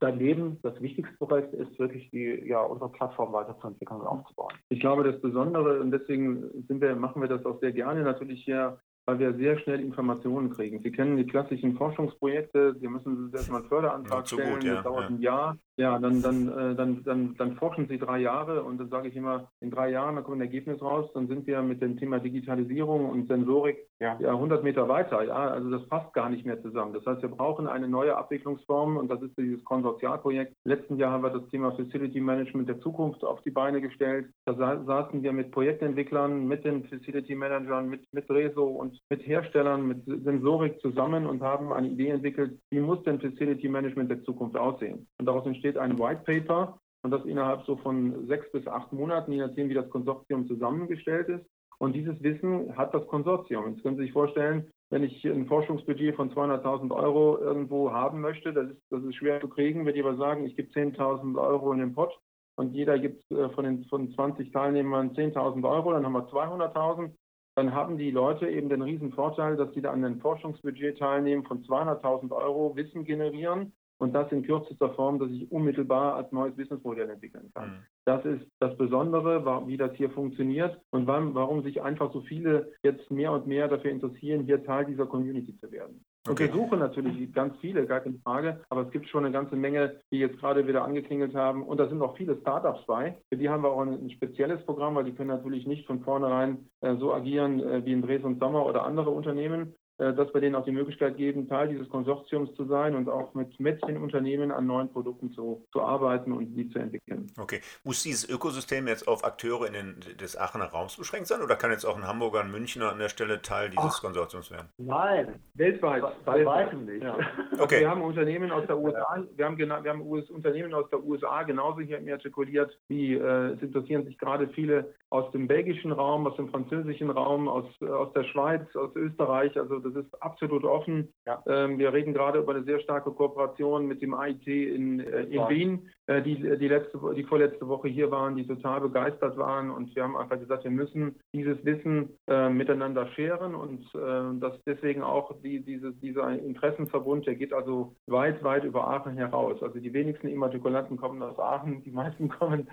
[0.00, 4.54] daneben, das wichtigste Projekt ist wirklich die, ja, unsere Plattform weiterzuentwickeln und aufzubauen.
[4.68, 8.78] Ich glaube, das Besondere, und deswegen wir, machen wir das auch sehr gerne natürlich hier
[9.08, 10.82] weil wir sehr schnell Informationen kriegen.
[10.82, 14.84] Sie kennen die klassischen Forschungsprojekte, Sie müssen erstmal einen Förderantrag ja, stellen, gut, ja, das
[14.84, 15.08] dauert ja.
[15.08, 15.58] ein Jahr.
[15.78, 19.16] Ja, dann, dann, äh, dann, dann, dann forschen Sie drei Jahre und dann sage ich
[19.16, 22.18] immer, in drei Jahren, da kommt ein Ergebnis raus, dann sind wir mit dem Thema
[22.18, 24.18] Digitalisierung und Sensorik ja.
[24.20, 25.22] ja 100 Meter weiter.
[25.22, 26.94] Ja, also das passt gar nicht mehr zusammen.
[26.94, 30.52] Das heißt, wir brauchen eine neue Abwicklungsform und das ist dieses Konsortialprojekt.
[30.64, 34.26] Letzten Jahr haben wir das Thema Facility Management der Zukunft auf die Beine gestellt.
[34.46, 39.86] Da saßen wir mit Projektentwicklern, mit den Facility Managern, mit, mit Reso und mit Herstellern,
[39.86, 44.56] mit Sensorik zusammen und haben eine Idee entwickelt, wie muss denn Facility Management der Zukunft
[44.56, 45.06] aussehen.
[45.18, 49.32] Und daraus entsteht ein White Paper und das innerhalb so von sechs bis acht Monaten,
[49.32, 51.46] je nachdem, wie das Konsortium zusammengestellt ist.
[51.78, 53.70] Und dieses Wissen hat das Konsortium.
[53.70, 58.52] Jetzt können Sie sich vorstellen, wenn ich ein Forschungsbudget von 200.000 Euro irgendwo haben möchte,
[58.52, 61.72] das ist, das ist schwer zu kriegen, wenn die aber sagen, ich gebe 10.000 Euro
[61.72, 62.18] in den Pott
[62.56, 67.12] und jeder gibt äh, von den von 20 Teilnehmern 10.000 Euro, dann haben wir 200.000
[67.58, 71.42] dann haben die Leute eben den riesen Vorteil, dass sie da an einem Forschungsbudget teilnehmen
[71.42, 76.54] von 200.000 Euro, Wissen generieren und das in kürzester Form, dass ich unmittelbar als neues
[76.54, 77.70] Businessmodell entwickeln kann.
[77.70, 77.82] Mhm.
[78.04, 83.10] Das ist das Besondere, wie das hier funktioniert und warum sich einfach so viele jetzt
[83.10, 86.04] mehr und mehr dafür interessieren, hier Teil dieser Community zu werden.
[86.28, 89.56] Und wir suchen natürlich ganz viele, gar keine Frage, aber es gibt schon eine ganze
[89.56, 91.62] Menge, die jetzt gerade wieder angeklingelt haben.
[91.62, 93.16] Und da sind auch viele Startups bei.
[93.28, 96.00] Für die haben wir auch ein, ein spezielles Programm, weil die können natürlich nicht von
[96.00, 99.74] vornherein äh, so agieren äh, wie in Dresden Sommer oder andere Unternehmen.
[99.98, 103.34] Äh, dass wir denen auch die Möglichkeit geben, Teil dieses Konsortiums zu sein und auch
[103.34, 107.26] mit, mit den Unternehmen an neuen Produkten zu, zu arbeiten und die zu entwickeln.
[107.36, 107.60] Okay.
[107.82, 111.72] Muss dieses Ökosystem jetzt auf Akteure in den, des Aachener Raums beschränkt sein oder kann
[111.72, 114.68] jetzt auch ein Hamburger, ein Münchner an der Stelle Teil dieses Ach, Konsortiums werden?
[114.78, 116.04] Nein, weltweit.
[116.24, 117.02] Bei weitem nicht.
[117.02, 117.18] Ja.
[117.58, 117.80] Okay.
[117.80, 121.80] Wir haben Unternehmen aus der USA, wir haben, wir haben Unternehmen aus der USA genauso
[121.80, 126.50] hier immatrikuliert, wie äh, es interessieren sich gerade viele aus dem belgischen Raum, aus dem
[126.50, 129.58] französischen Raum, aus, äh, aus der Schweiz, aus Österreich.
[129.58, 131.12] Also das ist absolut offen.
[131.26, 131.42] Ja.
[131.46, 135.48] Ähm, wir reden gerade über eine sehr starke Kooperation mit dem IT in, äh, in
[135.48, 139.70] Wien, äh, die, die, letzte, die vorletzte Woche hier waren, die total begeistert waren.
[139.70, 144.62] Und wir haben einfach gesagt, wir müssen dieses Wissen äh, miteinander scheren und äh, dass
[144.64, 149.62] deswegen auch die, diese, dieser Interessenverbund, der geht also weit, weit über Aachen heraus.
[149.62, 152.68] Also die wenigsten Immatrikulanten kommen aus Aachen, die meisten kommen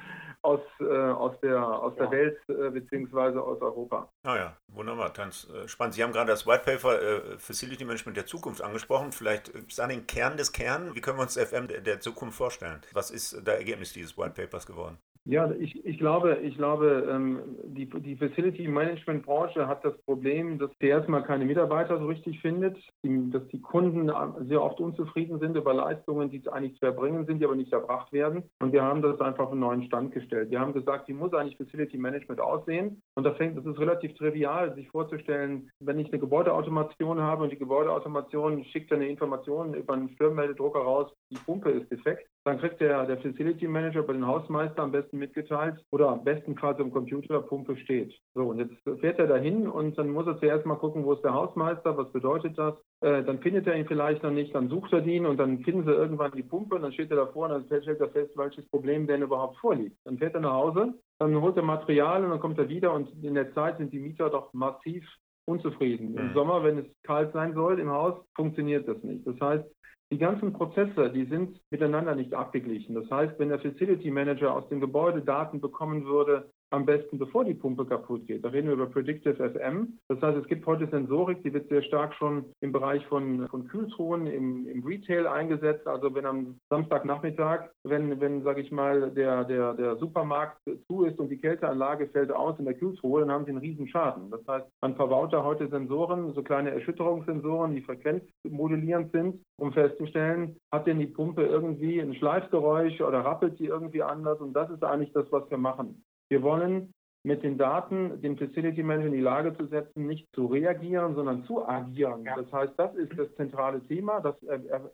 [0.45, 4.09] aus, äh, aus der, aus der Welt äh, beziehungsweise aus Europa.
[4.23, 5.95] Ah ja, wunderbar, ganz äh, spannend.
[5.95, 9.11] Sie haben gerade das White Paper äh, Facility Management der Zukunft angesprochen.
[9.11, 10.93] Vielleicht ist da den Kern des Kern.
[10.93, 12.81] Wie können wir uns FM der, der Zukunft vorstellen?
[12.93, 14.99] Was ist da Ergebnis dieses White Papers geworden?
[15.27, 20.59] Ja, ich, ich glaube, ich glaube ähm, die, die Facility Management Branche hat das Problem,
[20.59, 24.11] dass sie erstmal keine Mitarbeiter so richtig findet, dass die Kunden
[24.47, 28.13] sehr oft unzufrieden sind über Leistungen, die eigentlich zu erbringen sind, die aber nicht erbracht
[28.13, 28.43] werden.
[28.59, 30.51] Und wir haben das einfach auf einen neuen Stand gestellt.
[30.51, 33.01] Wir haben gesagt, wie muss eigentlich Facility Management aussehen?
[33.15, 37.51] Und da fängt, das ist relativ trivial, sich vorzustellen, wenn ich eine Gebäudeautomation habe und
[37.51, 42.79] die Gebäudeautomation schickt eine Information über einen Stirnmeldedrucker raus, die Pumpe ist defekt, dann kriegt
[42.79, 46.91] der, der Facility Manager bei den Hausmeister am besten mitgeteilt oder am besten quasi im
[46.91, 48.13] Computer, Pumpe steht.
[48.35, 51.23] So, und jetzt fährt er dahin und dann muss er zuerst mal gucken, wo ist
[51.23, 52.75] der Hausmeister, was bedeutet das?
[53.01, 55.85] Äh, dann findet er ihn vielleicht noch nicht, dann sucht er ihn und dann finden
[55.85, 58.69] sie irgendwann die Pumpe und dann steht er davor und dann stellt er fest, welches
[58.69, 59.97] Problem denn überhaupt vorliegt.
[60.05, 63.09] Dann fährt er nach Hause, dann holt er Material und dann kommt er wieder und
[63.23, 65.03] in der Zeit sind die Mieter doch massiv
[65.45, 66.11] unzufrieden.
[66.11, 66.17] Mhm.
[66.17, 69.25] Im Sommer, wenn es kalt sein soll im Haus, funktioniert das nicht.
[69.25, 69.65] Das heißt,
[70.11, 72.95] die ganzen Prozesse, die sind miteinander nicht abgeglichen.
[72.95, 77.45] Das heißt, wenn der Facility Manager aus dem Gebäude Daten bekommen würde, am besten bevor
[77.45, 78.43] die Pumpe kaputt geht.
[78.43, 79.97] Da reden wir über Predictive FM.
[80.09, 83.67] Das heißt, es gibt heute Sensorik, die wird sehr stark schon im Bereich von, von
[83.67, 85.87] Kühltruhen im, im Retail eingesetzt.
[85.87, 90.57] Also wenn am Samstagnachmittag, wenn, wenn sage ich mal, der, der, der Supermarkt
[90.87, 93.87] zu ist und die Kälteanlage fällt aus in der Kühltruhe, dann haben sie einen riesen
[93.87, 94.29] Schaden.
[94.29, 100.57] Das heißt, man verbaut da heute Sensoren, so kleine Erschütterungssensoren, die frequenzmodulierend sind, um festzustellen,
[100.71, 104.39] hat denn die Pumpe irgendwie ein Schleifgeräusch oder rappelt die irgendwie anders?
[104.39, 106.03] Und das ist eigentlich das, was wir machen.
[106.29, 106.93] Wir wollen
[107.25, 111.43] mit den Daten den Facility Manager in die Lage zu setzen, nicht zu reagieren, sondern
[111.45, 112.23] zu agieren.
[112.23, 112.35] Ja.
[112.35, 114.35] Das heißt, das ist das zentrale Thema, das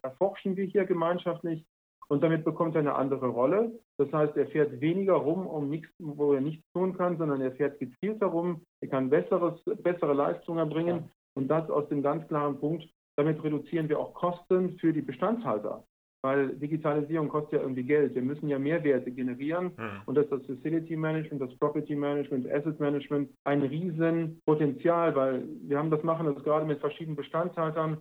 [0.01, 1.65] erforschen wir hier gemeinschaftlich
[2.07, 3.71] und damit bekommt er eine andere Rolle.
[3.97, 7.51] Das heißt, er fährt weniger rum, um nichts, wo er nichts tun kann, sondern er
[7.51, 11.09] fährt gezielter rum, er kann besseres, bessere Leistungen erbringen ja.
[11.35, 15.83] und das aus dem ganz klaren Punkt, damit reduzieren wir auch Kosten für die Bestandshalter
[16.21, 18.15] weil Digitalisierung kostet ja irgendwie Geld.
[18.15, 20.01] Wir müssen ja Mehrwerte generieren mhm.
[20.05, 25.77] und das ist das Facility Management, das Property Management, Asset Management ein Riesenpotenzial, weil wir
[25.77, 27.97] haben das machen das gerade mit verschiedenen Bestandshaltern.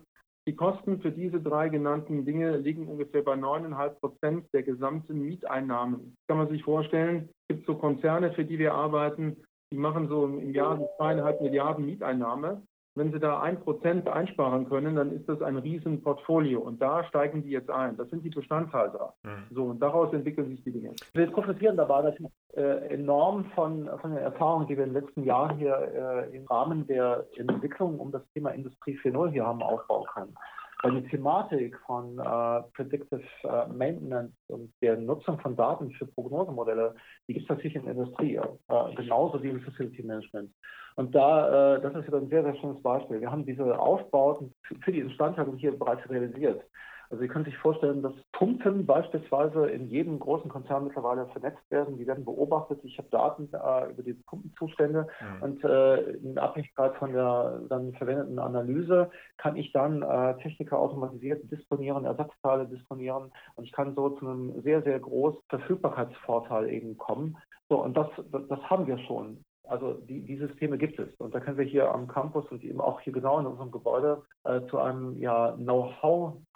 [0.47, 6.15] Die Kosten für diese drei genannten Dinge liegen ungefähr bei 9,5 Prozent der gesamten Mieteinnahmen.
[6.15, 7.29] Das kann man sich vorstellen.
[7.47, 9.37] Es gibt so Konzerne, für die wir arbeiten,
[9.71, 12.63] die machen so im Jahr zweieinhalb Milliarden Mieteinnahme.
[12.95, 17.43] Wenn Sie da ein Prozent einsparen können, dann ist das ein Riesenportfolio und da steigen
[17.43, 17.95] die jetzt ein.
[17.95, 19.13] Das sind die Bestandhalter.
[19.23, 19.47] Mhm.
[19.49, 20.93] So, und daraus entwickeln sich die Dinge.
[21.13, 25.23] Wir profitieren dabei natürlich äh, enorm von, von den Erfahrungen, die wir in den letzten
[25.23, 30.05] Jahren hier äh, im Rahmen der Entwicklung um das Thema Industrie 4.0 hier haben aufbauen
[30.13, 30.35] können.
[30.83, 36.95] Weil die Thematik von äh, Predictive äh, Maintenance und der Nutzung von Daten für Prognosemodelle,
[37.27, 40.51] die gibt es natürlich in der Industrie, äh, genauso wie im Facility Management.
[40.95, 43.21] Und da, äh, das ist wieder ein sehr, sehr schönes Beispiel.
[43.21, 46.63] Wir haben diese Aufbauten für die Instandhaltung hier bereits realisiert.
[47.11, 51.97] Also Sie können sich vorstellen, dass Pumpen beispielsweise in jedem großen Konzern mittlerweile vernetzt werden.
[51.97, 52.79] Die werden beobachtet.
[52.83, 55.43] Ich habe Daten äh, über die Pumpenzustände mhm.
[55.43, 61.51] und äh, in Abhängigkeit von der dann verwendeten Analyse kann ich dann äh, Techniker automatisiert
[61.51, 67.37] disponieren, Ersatzteile disponieren und ich kann so zu einem sehr, sehr großen Verfügbarkeitsvorteil eben kommen.
[67.67, 69.43] So, und das, das, das haben wir schon.
[69.71, 71.13] Also die, die Systeme gibt es.
[71.15, 74.21] Und da können wir hier am Campus und eben auch hier genau in unserem Gebäude
[74.43, 75.55] äh, zu einem ja,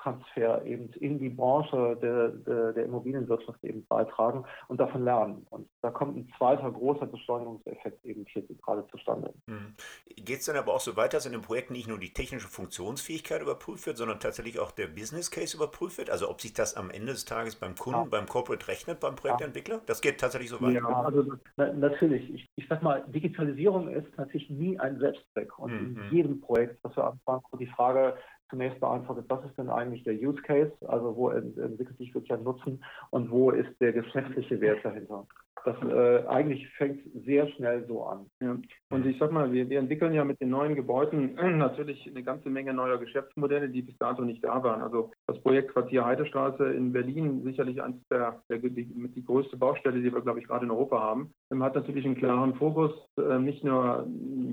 [0.05, 5.45] Know-how-Transfer eben in die Branche der, der, der, Immobilienwirtschaft eben beitragen und davon lernen.
[5.49, 9.33] Und da kommt ein zweiter großer Beschleunigungseffekt eben hier gerade zustande.
[9.47, 9.75] Mhm.
[10.15, 12.47] Geht es dann aber auch so weiter, dass in dem Projekt nicht nur die technische
[12.47, 16.09] Funktionsfähigkeit überprüft wird, sondern tatsächlich auch der Business Case überprüft wird?
[16.09, 18.07] Also ob sich das am Ende des Tages beim Kunden, ja.
[18.09, 19.81] beim Corporate rechnet, beim Projektentwickler?
[19.85, 20.73] Das geht tatsächlich so weiter?
[20.73, 22.33] Ja, also na, natürlich.
[22.33, 25.57] Ich, ich sag mal, Digitalisierung ist natürlich nie ein Selbstzweck.
[25.59, 25.97] Und mhm.
[25.97, 28.17] in jedem Projekt, das wir anfangen, die Frage
[28.49, 32.43] zunächst beantwortet, was ist denn eigentlich der Use Case, also wo entwickelt sich wirklich ein
[32.43, 35.25] Nutzen und wo ist der geschäftliche Wert dahinter.
[35.65, 38.27] Das äh, eigentlich fängt sehr schnell so an.
[38.39, 38.55] Ja.
[38.91, 42.49] Und ich sag mal, wir, wir, entwickeln ja mit den neuen Gebäuden natürlich eine ganze
[42.49, 44.83] Menge neuer Geschäftsmodelle, die bis dato nicht da waren.
[44.83, 50.01] Also das Projekt Quartier Heidestraße in Berlin, sicherlich eines der, der die, die größte Baustelle,
[50.01, 53.63] die wir, glaube ich, gerade in Europa haben, hat natürlich einen klaren Fokus, äh, nicht
[53.63, 54.05] nur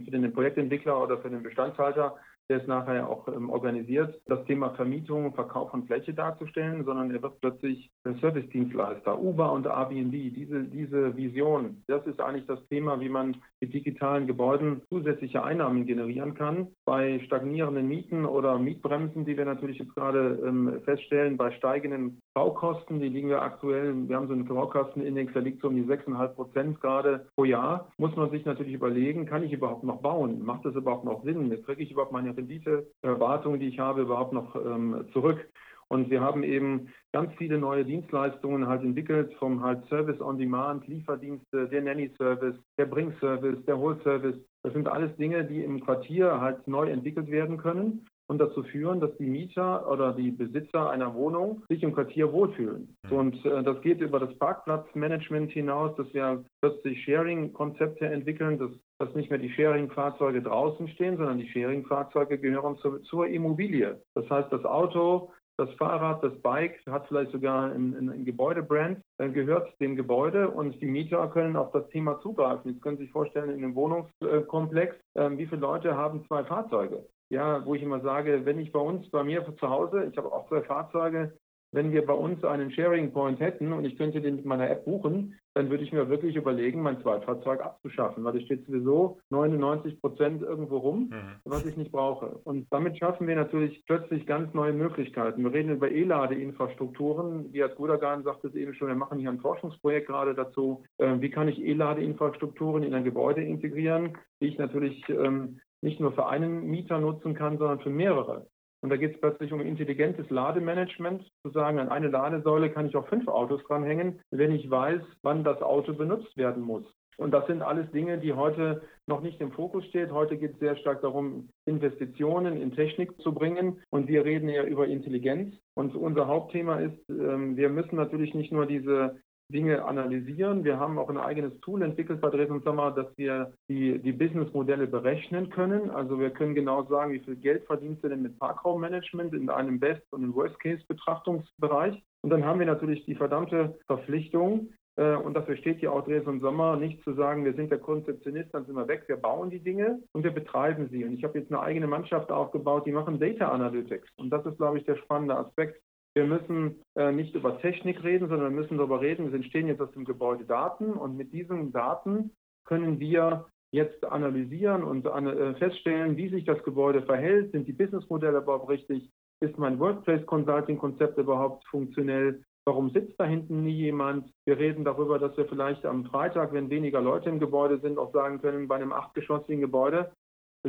[0.04, 2.16] für den Projektentwickler oder für den Bestandshalter,
[2.48, 7.22] der ist nachher auch ähm, organisiert, das Thema Vermietung, Verkauf von Fläche darzustellen, sondern er
[7.22, 13.00] wird plötzlich ein Service-Dienstleister, Uber und Airbnb, diese, diese Vision, das ist eigentlich das Thema,
[13.00, 16.68] wie man mit digitalen Gebäuden zusätzliche Einnahmen generieren kann.
[16.84, 23.00] Bei stagnierenden Mieten oder Mietbremsen, die wir natürlich jetzt gerade ähm, feststellen, bei steigenden Baukosten,
[23.00, 26.28] die liegen wir aktuell, wir haben so einen Baukostenindex, der liegt so um die 6,5
[26.28, 30.44] Prozent gerade pro Jahr, muss man sich natürlich überlegen, kann ich überhaupt noch bauen?
[30.44, 31.50] Macht das überhaupt noch Sinn?
[31.64, 35.48] Kriege ich überhaupt meine Renditeerwartungen, die ich habe, überhaupt noch ähm, zurück?
[35.88, 40.86] Und wir haben eben ganz viele neue Dienstleistungen halt entwickelt, vom halt Service on Demand,
[40.88, 44.36] Lieferdienste, der Nanny-Service, der Bring-Service, der Whole-Service.
[44.62, 48.98] Das sind alles Dinge, die im Quartier halt neu entwickelt werden können und dazu führen,
[48.98, 52.96] dass die Mieter oder die Besitzer einer Wohnung sich im Quartier wohlfühlen.
[53.10, 53.16] Mhm.
[53.16, 59.14] Und äh, das geht über das Parkplatzmanagement hinaus, dass wir plötzlich Sharing-Konzepte entwickeln, dass, dass
[59.14, 64.00] nicht mehr die Sharing-Fahrzeuge draußen stehen, sondern die Sharing-Fahrzeuge gehören zu, zur Immobilie.
[64.14, 69.28] Das heißt, das Auto das Fahrrad, das Bike hat vielleicht sogar ein, ein Gebäudebrand, äh,
[69.28, 72.72] gehört dem Gebäude und die Mieter können auf das Thema zugreifen.
[72.72, 77.04] Jetzt können Sie sich vorstellen, in einem Wohnungskomplex, äh, wie viele Leute haben zwei Fahrzeuge?
[77.32, 80.30] Ja, wo ich immer sage, wenn ich bei uns, bei mir zu Hause, ich habe
[80.30, 81.32] auch zwei Fahrzeuge,
[81.74, 84.84] wenn wir bei uns einen Sharing Point hätten und ich könnte den mit meiner App
[84.84, 89.98] buchen, dann würde ich mir wirklich überlegen, mein Zweitfahrzeug abzuschaffen, weil es steht sowieso 99
[90.02, 91.40] Prozent irgendwo rum, mhm.
[91.46, 92.26] was ich nicht brauche.
[92.44, 95.42] Und damit schaffen wir natürlich plötzlich ganz neue Möglichkeiten.
[95.42, 97.50] Wir reden über E-Ladeinfrastrukturen.
[97.52, 100.84] Gerd Gudagan sagt es eben schon, wir machen hier ein Forschungsprojekt gerade dazu.
[100.98, 106.12] Ähm, wie kann ich E-Ladeinfrastrukturen in ein Gebäude integrieren, die ich natürlich ähm, nicht nur
[106.12, 108.46] für einen Mieter nutzen kann, sondern für mehrere.
[108.82, 112.96] Und da geht es plötzlich um intelligentes Lademanagement, zu sagen, an eine Ladesäule kann ich
[112.96, 116.84] auch fünf Autos dranhängen, wenn ich weiß, wann das Auto benutzt werden muss.
[117.16, 120.12] Und das sind alles Dinge, die heute noch nicht im Fokus stehen.
[120.12, 123.80] Heute geht es sehr stark darum, Investitionen in Technik zu bringen.
[123.90, 125.54] Und wir reden ja über Intelligenz.
[125.74, 129.20] Und unser Hauptthema ist, ähm, wir müssen natürlich nicht nur diese
[129.52, 130.64] Dinge analysieren.
[130.64, 134.86] Wir haben auch ein eigenes Tool entwickelt bei Dresden Sommer, dass wir die, die Businessmodelle
[134.86, 135.90] berechnen können.
[135.90, 139.78] Also wir können genau sagen, wie viel Geld verdienst du denn mit Parkraummanagement in einem
[139.78, 142.02] Best- und Worst-Case-Betrachtungsbereich.
[142.22, 146.40] Und dann haben wir natürlich die verdammte Verpflichtung, äh, und dafür steht ja auch Dresden
[146.40, 149.60] Sommer, nicht zu sagen, wir sind der Konzeptionist, dann sind wir weg, wir bauen die
[149.60, 151.04] Dinge und wir betreiben sie.
[151.04, 154.08] Und ich habe jetzt eine eigene Mannschaft aufgebaut, die machen Data Analytics.
[154.16, 155.80] Und das ist, glaube ich, der spannende Aspekt.
[156.14, 159.80] Wir müssen äh, nicht über Technik reden, sondern wir müssen darüber reden, es entstehen jetzt
[159.80, 162.32] aus dem Gebäude Daten und mit diesen Daten
[162.64, 168.38] können wir jetzt analysieren und äh, feststellen, wie sich das Gebäude verhält, sind die Businessmodelle
[168.38, 174.30] überhaupt richtig, ist mein Workplace Consulting Konzept überhaupt funktionell, warum sitzt da hinten nie jemand.
[174.44, 178.12] Wir reden darüber, dass wir vielleicht am Freitag, wenn weniger Leute im Gebäude sind, auch
[178.12, 180.12] sagen können, bei einem achtgeschossigen Gebäude,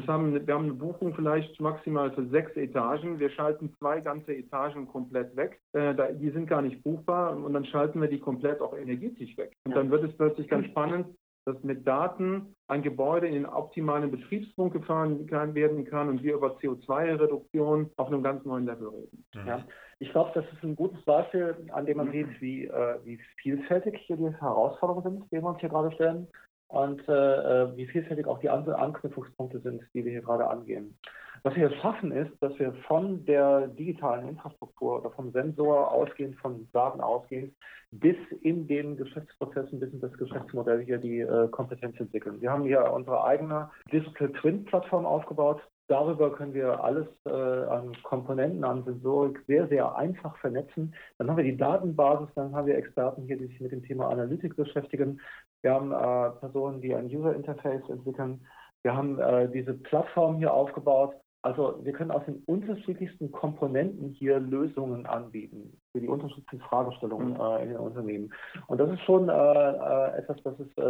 [0.08, 3.20] haben, wir haben eine Buchung vielleicht maximal für sechs Etagen.
[3.20, 5.62] Wir schalten zwei ganze Etagen komplett weg.
[5.74, 9.38] Äh, da, die sind gar nicht buchbar und dann schalten wir die komplett auch energetisch
[9.38, 9.56] weg.
[9.66, 11.08] Und dann wird es plötzlich ganz spannend,
[11.46, 16.36] dass mit Daten ein Gebäude in den optimalen Betriebspunkt gefahren kann, werden kann und wir
[16.36, 19.26] über CO2-Reduktion auf einem ganz neuen Level reden.
[19.36, 19.48] Mhm.
[19.48, 19.64] Ja.
[20.00, 24.00] Ich glaube, das ist ein gutes Beispiel, an dem man sieht, wie, äh, wie vielfältig
[24.08, 26.28] hier die Herausforderungen sind, die wir uns hier gerade stellen
[26.74, 30.98] und äh, äh, wie vielfältig auch die anderen Anknüpfungspunkte sind, die wir hier gerade angehen.
[31.44, 36.68] Was wir schaffen ist, dass wir von der digitalen Infrastruktur oder vom Sensor ausgehend, von
[36.72, 37.54] Daten ausgehend,
[37.92, 42.42] bis in den Geschäftsprozessen, bis in das Geschäftsmodell hier die äh, Kompetenz entwickeln.
[42.42, 47.92] Wir haben hier unsere eigene Digital Twin Plattform aufgebaut, Darüber können wir alles äh, an
[48.04, 50.96] Komponenten, an Sensorik sehr, sehr einfach vernetzen.
[51.18, 54.08] Dann haben wir die Datenbasis, dann haben wir Experten hier, die sich mit dem Thema
[54.08, 55.20] Analytik beschäftigen.
[55.64, 58.46] Wir haben äh, Personen, die ein User Interface entwickeln.
[58.84, 61.16] Wir haben äh, diese Plattform hier aufgebaut.
[61.42, 67.64] Also wir können aus den unterschiedlichsten Komponenten hier Lösungen anbieten für die unterschiedlichen Fragestellungen äh,
[67.64, 68.34] in den Unternehmen.
[68.68, 70.82] Und das ist schon äh, äh, etwas, das ist äh,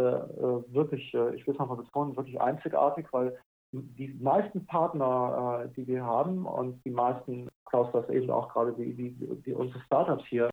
[0.72, 3.36] wirklich, ich will es nochmal betonen, wirklich einzigartig, weil
[3.72, 8.94] die meisten Partner, die wir haben und die meisten, Klaus, das eben auch gerade die,
[8.94, 10.48] die, die unsere Startups hier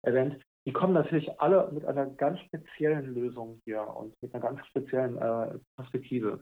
[0.00, 4.64] erwähnt, die kommen natürlich alle mit einer ganz speziellen Lösung hier und mit einer ganz
[4.66, 6.40] speziellen äh, Perspektive.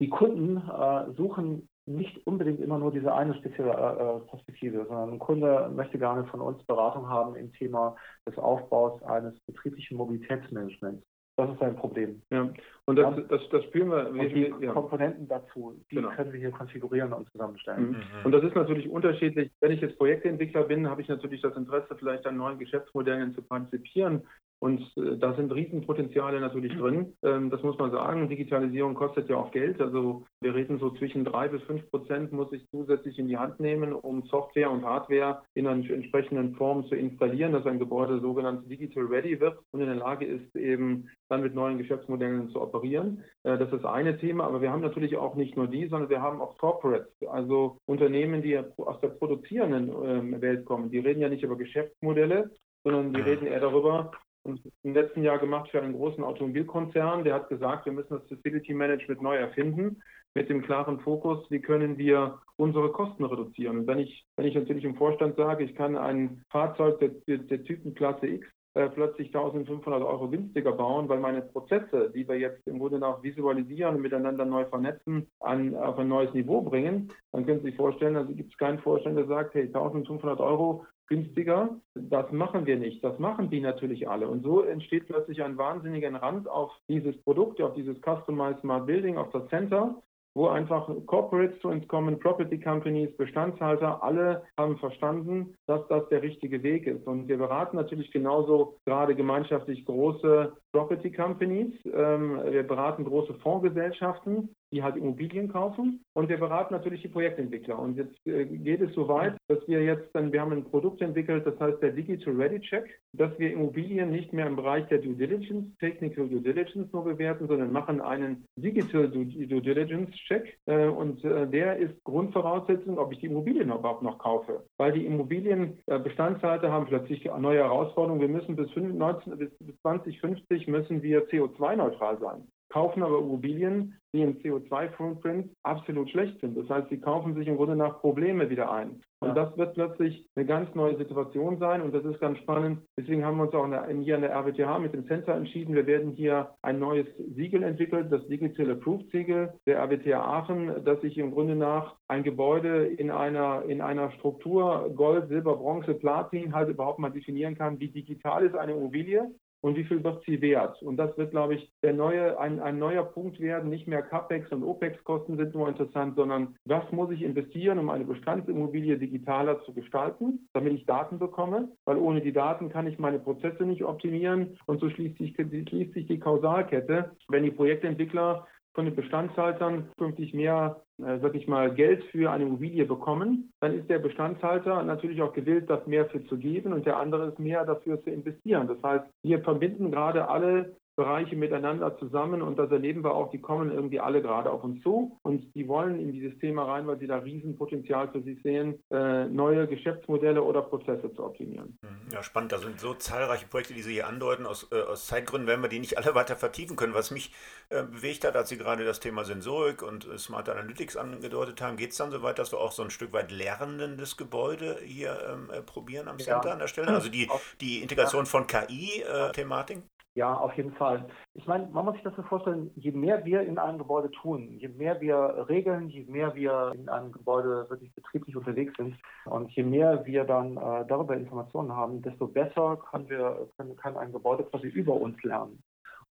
[0.00, 5.12] Die Kunden äh, suchen nicht unbedingt immer nur diese eine spezielle äh, äh, Perspektive, sondern
[5.12, 11.04] ein Kunde möchte gerne von uns Beratung haben im Thema des Aufbaus eines betrieblichen Mobilitätsmanagements.
[11.36, 12.20] Das ist ein Problem.
[12.30, 12.50] Ja,
[12.84, 14.10] und das, das, das spüren wir.
[14.10, 14.72] Und die ja.
[14.72, 16.10] Komponenten dazu, die genau.
[16.10, 17.90] können wir hier konfigurieren und zusammenstellen.
[17.90, 18.24] Mhm.
[18.24, 19.50] Und das ist natürlich unterschiedlich.
[19.60, 23.42] Wenn ich jetzt Projektentwickler bin, habe ich natürlich das Interesse, vielleicht an neuen Geschäftsmodellen zu
[23.42, 24.22] partizipieren.
[24.62, 27.14] Und äh, da sind Riesenpotenziale natürlich drin.
[27.24, 28.28] Ähm, das muss man sagen.
[28.28, 29.80] Digitalisierung kostet ja auch Geld.
[29.80, 33.58] Also wir reden so zwischen drei bis fünf Prozent muss ich zusätzlich in die Hand
[33.58, 38.70] nehmen, um Software und Hardware in einer entsprechenden Form zu installieren, dass ein Gebäude sogenannt
[38.70, 43.24] digital ready wird und in der Lage ist, eben dann mit neuen Geschäftsmodellen zu operieren.
[43.42, 44.44] Äh, das ist eine Thema.
[44.44, 48.42] Aber wir haben natürlich auch nicht nur die, sondern wir haben auch Corporates, also Unternehmen,
[48.42, 50.92] die aus der produzierenden ähm, Welt kommen.
[50.92, 52.52] Die reden ja nicht über Geschäftsmodelle,
[52.84, 54.12] sondern die reden eher darüber,
[54.44, 57.24] im letzten Jahr gemacht für einen großen Automobilkonzern.
[57.24, 60.02] Der hat gesagt, wir müssen das Facility Management neu erfinden
[60.34, 63.80] mit dem klaren Fokus, wie können wir unsere Kosten reduzieren.
[63.80, 67.64] Und wenn ich, wenn ich natürlich im Vorstand sage, ich kann ein Fahrzeug der, der
[67.64, 72.78] Typenklasse X äh, plötzlich 1500 Euro günstiger bauen, weil meine Prozesse, die wir jetzt im
[72.78, 77.60] Grunde nach visualisieren und miteinander neu vernetzen, an, auf ein neues Niveau bringen, dann können
[77.60, 81.78] Sie sich vorstellen, also gibt es keinen Vorstand, der sagt, hey, 1500 Euro günstiger.
[81.94, 83.04] Das machen wir nicht.
[83.04, 84.28] Das machen die natürlich alle.
[84.28, 89.18] Und so entsteht plötzlich ein wahnsinniger Rand auf dieses Produkt, auf dieses Customized Smart Building,
[89.18, 90.02] auf das Center,
[90.34, 96.22] wo einfach Corporates zu uns kommen, Property Companies, Bestandshalter, alle haben verstanden, dass das der
[96.22, 97.06] richtige Weg ist.
[97.06, 101.72] Und wir beraten natürlich genauso gerade gemeinschaftlich große Property Companies.
[101.84, 106.02] Ähm, wir beraten große Fondsgesellschaften, die halt Immobilien kaufen.
[106.14, 107.78] Und wir beraten natürlich die Projektentwickler.
[107.78, 111.02] Und jetzt äh, geht es so weit, dass wir jetzt dann, wir haben ein Produkt
[111.02, 114.98] entwickelt, das heißt der Digital Ready Check, dass wir Immobilien nicht mehr im Bereich der
[114.98, 120.58] Due Diligence, Technical Due Diligence nur bewerten, sondern machen einen Digital Due, Diligence Check.
[120.66, 124.64] Äh, und äh, der ist Grundvoraussetzung, ob ich die Immobilien überhaupt noch kaufe.
[124.78, 128.20] Weil die Immobilienbestandshalter haben plötzlich neue Herausforderungen.
[128.20, 134.38] Wir müssen bis, 19, bis 2050 müssen wir CO2-neutral sein kaufen aber Immobilien, die im
[134.38, 136.56] CO2-Footprint absolut schlecht sind.
[136.56, 139.02] Das heißt, sie kaufen sich im Grunde nach Probleme wieder ein.
[139.20, 142.80] Und das wird plötzlich eine ganz neue Situation sein und das ist ganz spannend.
[142.98, 143.66] Deswegen haben wir uns auch
[144.02, 145.74] hier an der RWTH mit dem Center entschieden.
[145.74, 147.06] Wir werden hier ein neues
[147.36, 152.24] Siegel entwickeln, das Digital Approved Siegel der RWTH Aachen, das sich im Grunde nach ein
[152.24, 157.78] Gebäude in einer, in einer Struktur Gold, Silber, Bronze, Platin halt überhaupt mal definieren kann,
[157.78, 159.30] wie digital ist eine Immobilie
[159.62, 160.82] und wie viel wird sie wert.
[160.82, 163.70] Und das wird, glaube ich, der neue, ein, ein neuer Punkt werden.
[163.70, 168.04] Nicht mehr CAPEX und OPEX-Kosten sind nur interessant, sondern was muss ich investieren, um eine
[168.04, 173.20] Bestandsimmobilie digitaler zu gestalten, damit ich Daten bekomme, weil ohne die Daten kann ich meine
[173.20, 177.12] Prozesse nicht optimieren und so schließt sich, schließt sich die Kausalkette.
[177.28, 182.44] Wenn die Projektentwickler von den Bestandshaltern künftig mehr, äh, sag ich mal, Geld für eine
[182.44, 186.86] Immobilie bekommen, dann ist der Bestandshalter natürlich auch gewillt, das mehr für zu geben und
[186.86, 188.68] der andere ist mehr dafür zu investieren.
[188.68, 193.40] Das heißt, wir verbinden gerade alle Bereiche miteinander zusammen und das erleben wir auch, die
[193.40, 196.98] kommen irgendwie alle gerade auf uns zu und die wollen in dieses Thema rein, weil
[196.98, 201.78] sie da Riesenpotenzial für sich sehen, äh, neue Geschäftsmodelle oder Prozesse zu optimieren.
[202.12, 202.52] Ja, spannend.
[202.52, 204.44] Da sind so zahlreiche Projekte, die Sie hier andeuten.
[204.44, 206.94] Aus, äh, aus Zeitgründen werden wir die nicht alle weiter vertiefen können.
[206.94, 207.32] Was mich
[207.70, 211.76] äh, bewegt hat, als Sie gerade das Thema Sensorik und äh, Smart Analytics angedeutet haben,
[211.76, 215.18] geht es dann so weit, dass wir auch so ein Stück weit lernendes Gebäude hier
[215.30, 216.52] ähm, äh, probieren am Center ja.
[216.52, 216.88] an der Stelle?
[216.88, 217.30] Also die,
[217.60, 219.84] die Integration von KI-Thematiken?
[220.14, 221.06] Ja, auf jeden Fall.
[221.32, 224.58] Ich meine, man muss sich das so vorstellen, je mehr wir in einem Gebäude tun,
[224.58, 228.94] je mehr wir regeln, je mehr wir in einem Gebäude wirklich betrieblich unterwegs sind
[229.24, 233.96] und je mehr wir dann äh, darüber Informationen haben, desto besser kann, wir, kann, kann
[233.96, 235.62] ein Gebäude quasi über uns lernen.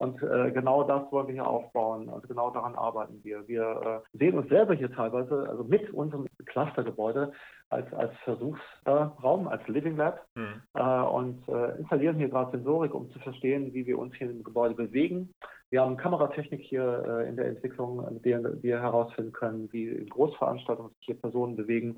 [0.02, 2.10] Und äh, genau das wollen wir hier aufbauen.
[2.10, 3.48] Also genau daran arbeiten wir.
[3.48, 7.32] Wir äh, sehen uns selber hier teilweise, also mit unserem Clustergebäude,
[7.70, 10.64] als, als Versuchsraum, als Living Lab mhm.
[10.74, 14.44] äh, und äh, installieren hier gerade Sensorik, um zu verstehen, wie wir uns hier im
[14.44, 15.36] Gebäude bewegen.
[15.70, 20.10] Wir haben Kameratechnik hier äh, in der Entwicklung, mit der wir herausfinden können, wie in
[20.10, 21.98] Großveranstaltungen sich hier Personen bewegen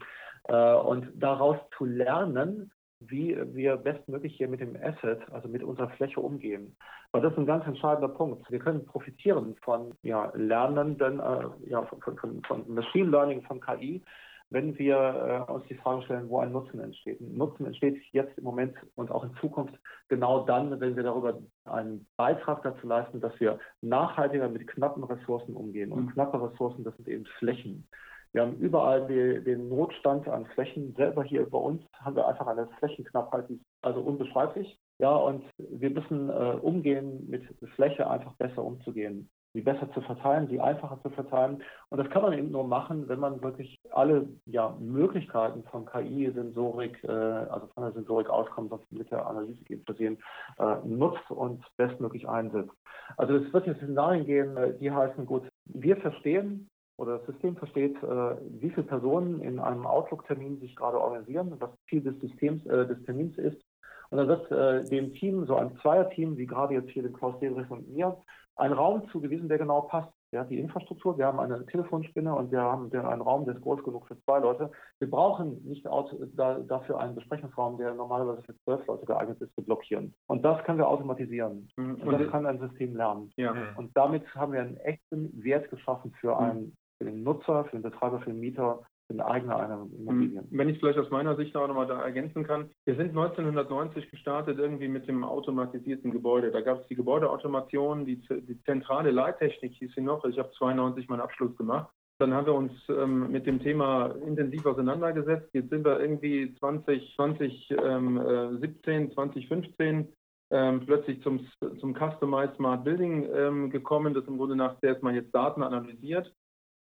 [0.50, 2.70] äh, und daraus zu lernen,
[3.08, 6.76] wie wir bestmöglich hier mit dem Asset, also mit unserer Fläche umgehen.
[7.12, 8.50] Weil das ist ein ganz entscheidender Punkt.
[8.52, 14.04] Wir können profitieren von ja, Lernenden, äh, ja, von, von, von Machine Learning, von KI,
[14.50, 17.20] wenn wir äh, uns die Frage stellen, wo ein Nutzen entsteht.
[17.20, 19.74] Ein Nutzen entsteht jetzt im Moment und auch in Zukunft
[20.10, 25.56] genau dann, wenn wir darüber einen Beitrag dazu leisten, dass wir nachhaltiger mit knappen Ressourcen
[25.56, 25.92] umgehen.
[25.92, 26.10] Und mhm.
[26.12, 27.88] knappe Ressourcen, das sind eben Flächen.
[28.34, 30.94] Wir haben überall die, den Notstand an Flächen.
[30.96, 34.80] Selber hier bei uns haben wir einfach eine Flächenknappheit, die ist also unbeschreiblich.
[35.00, 37.44] Ja, und wir müssen äh, umgehen, mit
[37.76, 41.62] Fläche einfach besser umzugehen, die besser zu verteilen, die einfacher zu verteilen.
[41.90, 46.32] Und das kann man eben nur machen, wenn man wirklich alle ja, Möglichkeiten von KI,
[46.34, 50.18] Sensorik, äh, also von der Sensorik auskommt, was mit der Analytik versehen,
[50.58, 52.74] äh, nutzt und bestmöglich einsetzt.
[53.18, 57.56] Also es wird jetzt Szenarien gehen, äh, die heißen, gut, wir verstehen, oder das System
[57.56, 62.66] versteht, äh, wie viele Personen in einem Outlook-Termin sich gerade organisieren, was Ziel des Systems,
[62.66, 63.62] äh, des Termins ist.
[64.10, 67.40] Und dann wird äh, dem Team, so ein Zweierteam, wie gerade jetzt hier dem Klaus
[67.40, 68.16] Dedrich und mir,
[68.56, 70.12] ein Raum zugewiesen, der genau passt.
[70.32, 73.62] Der hat die Infrastruktur, wir haben eine Telefonspinne und wir haben einen Raum, der ist
[73.62, 74.72] groß genug für zwei Leute.
[75.00, 79.64] Wir brauchen nicht da, dafür einen Besprechungsraum, der normalerweise für zwölf Leute geeignet ist, zu
[79.64, 80.14] blockieren.
[80.28, 81.70] Und das können wir automatisieren.
[81.78, 81.96] Mhm.
[81.96, 83.32] Und, und das kann ein System lernen.
[83.36, 83.54] Ja.
[83.78, 87.82] Und damit haben wir einen echten Wert geschaffen für einen für den Nutzer, für den
[87.82, 90.40] Betreiber, für den Mieter bin Eigner einer Immobilie.
[90.40, 92.70] Hm, wenn ich vielleicht aus meiner Sicht auch nochmal da ergänzen kann.
[92.86, 96.52] Wir sind 1990 gestartet irgendwie mit dem automatisierten Gebäude.
[96.52, 100.24] Da gab es die Gebäudeautomation, die, die zentrale Leittechnik hieß sie noch.
[100.26, 101.92] Ich habe 92 meinen Abschluss gemacht.
[102.20, 105.50] Dann haben wir uns ähm, mit dem Thema intensiv auseinandergesetzt.
[105.54, 110.08] Jetzt sind wir irgendwie 20, 2017, 2015
[110.52, 111.46] ähm, plötzlich zum,
[111.80, 116.32] zum Customized Smart Building ähm, gekommen, das im Grunde nach erstmal jetzt Daten analysiert.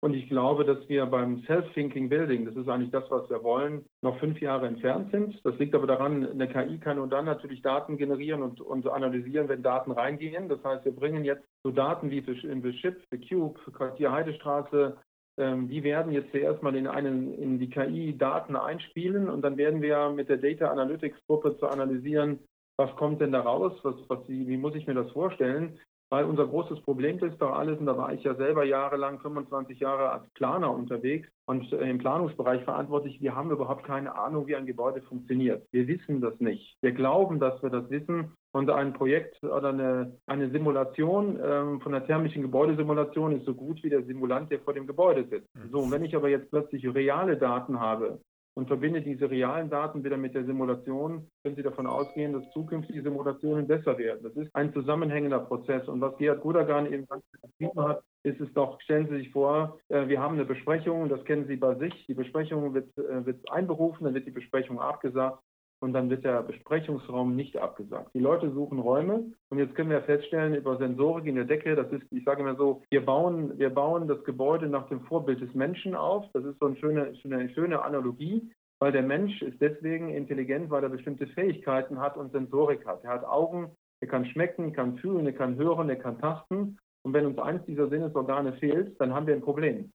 [0.01, 3.84] Und ich glaube, dass wir beim Self-Thinking Building, das ist eigentlich das, was wir wollen,
[4.03, 5.40] noch fünf Jahre entfernt sind.
[5.44, 9.49] Das liegt aber daran, eine KI kann nur dann natürlich Daten generieren und, und analysieren,
[9.49, 10.49] wenn Daten reingehen.
[10.49, 14.97] Das heißt, wir bringen jetzt so Daten wie für, für Chip, für Cube, Quartier Heidestraße,
[15.38, 19.57] ähm, die werden jetzt zuerst mal in, einen, in die KI Daten einspielen und dann
[19.57, 22.38] werden wir mit der Data Analytics Gruppe zu analysieren,
[22.78, 25.78] was kommt denn da raus, was, was, wie muss ich mir das vorstellen?
[26.09, 29.81] Weil unser großes Problem ist doch alles, und da war ich ja selber jahrelang, 25
[29.81, 34.55] Jahre als Planer unterwegs und äh, im Planungsbereich verantwortlich, wir haben überhaupt keine Ahnung, wie
[34.55, 35.67] ein Gebäude funktioniert.
[35.73, 36.77] Wir wissen das nicht.
[36.81, 41.95] Wir glauben, dass wir das wissen und ein Projekt oder eine, eine Simulation ähm, von
[41.95, 45.55] einer thermischen Gebäudesimulation ist so gut wie der Simulant, der vor dem Gebäude sitzt.
[45.55, 45.71] Mhm.
[45.73, 48.21] So, und wenn ich aber jetzt plötzlich reale Daten habe,
[48.57, 53.03] und verbinde diese realen Daten wieder mit der Simulation, können Sie davon ausgehen, dass zukünftige
[53.03, 54.23] Simulationen besser werden.
[54.23, 55.87] Das ist ein zusammenhängender Prozess.
[55.89, 60.09] Und was Gerhard Gudagan eben beschrieben hat, ist es doch, stellen Sie sich vor, äh,
[60.09, 64.05] wir haben eine Besprechung, das kennen Sie bei sich, die Besprechung wird, äh, wird einberufen,
[64.05, 65.39] dann wird die Besprechung abgesagt
[65.81, 68.11] und dann wird der Besprechungsraum nicht abgesagt.
[68.14, 71.91] Die Leute suchen Räume und jetzt können wir feststellen über Sensorik in der Decke, das
[71.93, 75.55] ist, ich sage immer so, wir bauen, wir bauen das Gebäude nach dem Vorbild des
[75.55, 76.24] Menschen auf.
[76.33, 80.83] Das ist so eine schöne, eine schöne Analogie, weil der Mensch ist deswegen intelligent, weil
[80.83, 83.05] er bestimmte Fähigkeiten hat und Sensorik hat.
[83.05, 83.70] Er hat Augen,
[84.01, 86.79] er kann schmecken, kann fühlen, er kann hören, er kann tasten.
[87.03, 89.93] Und wenn uns eins dieser Sinnesorgane fehlt, dann haben wir ein Problem.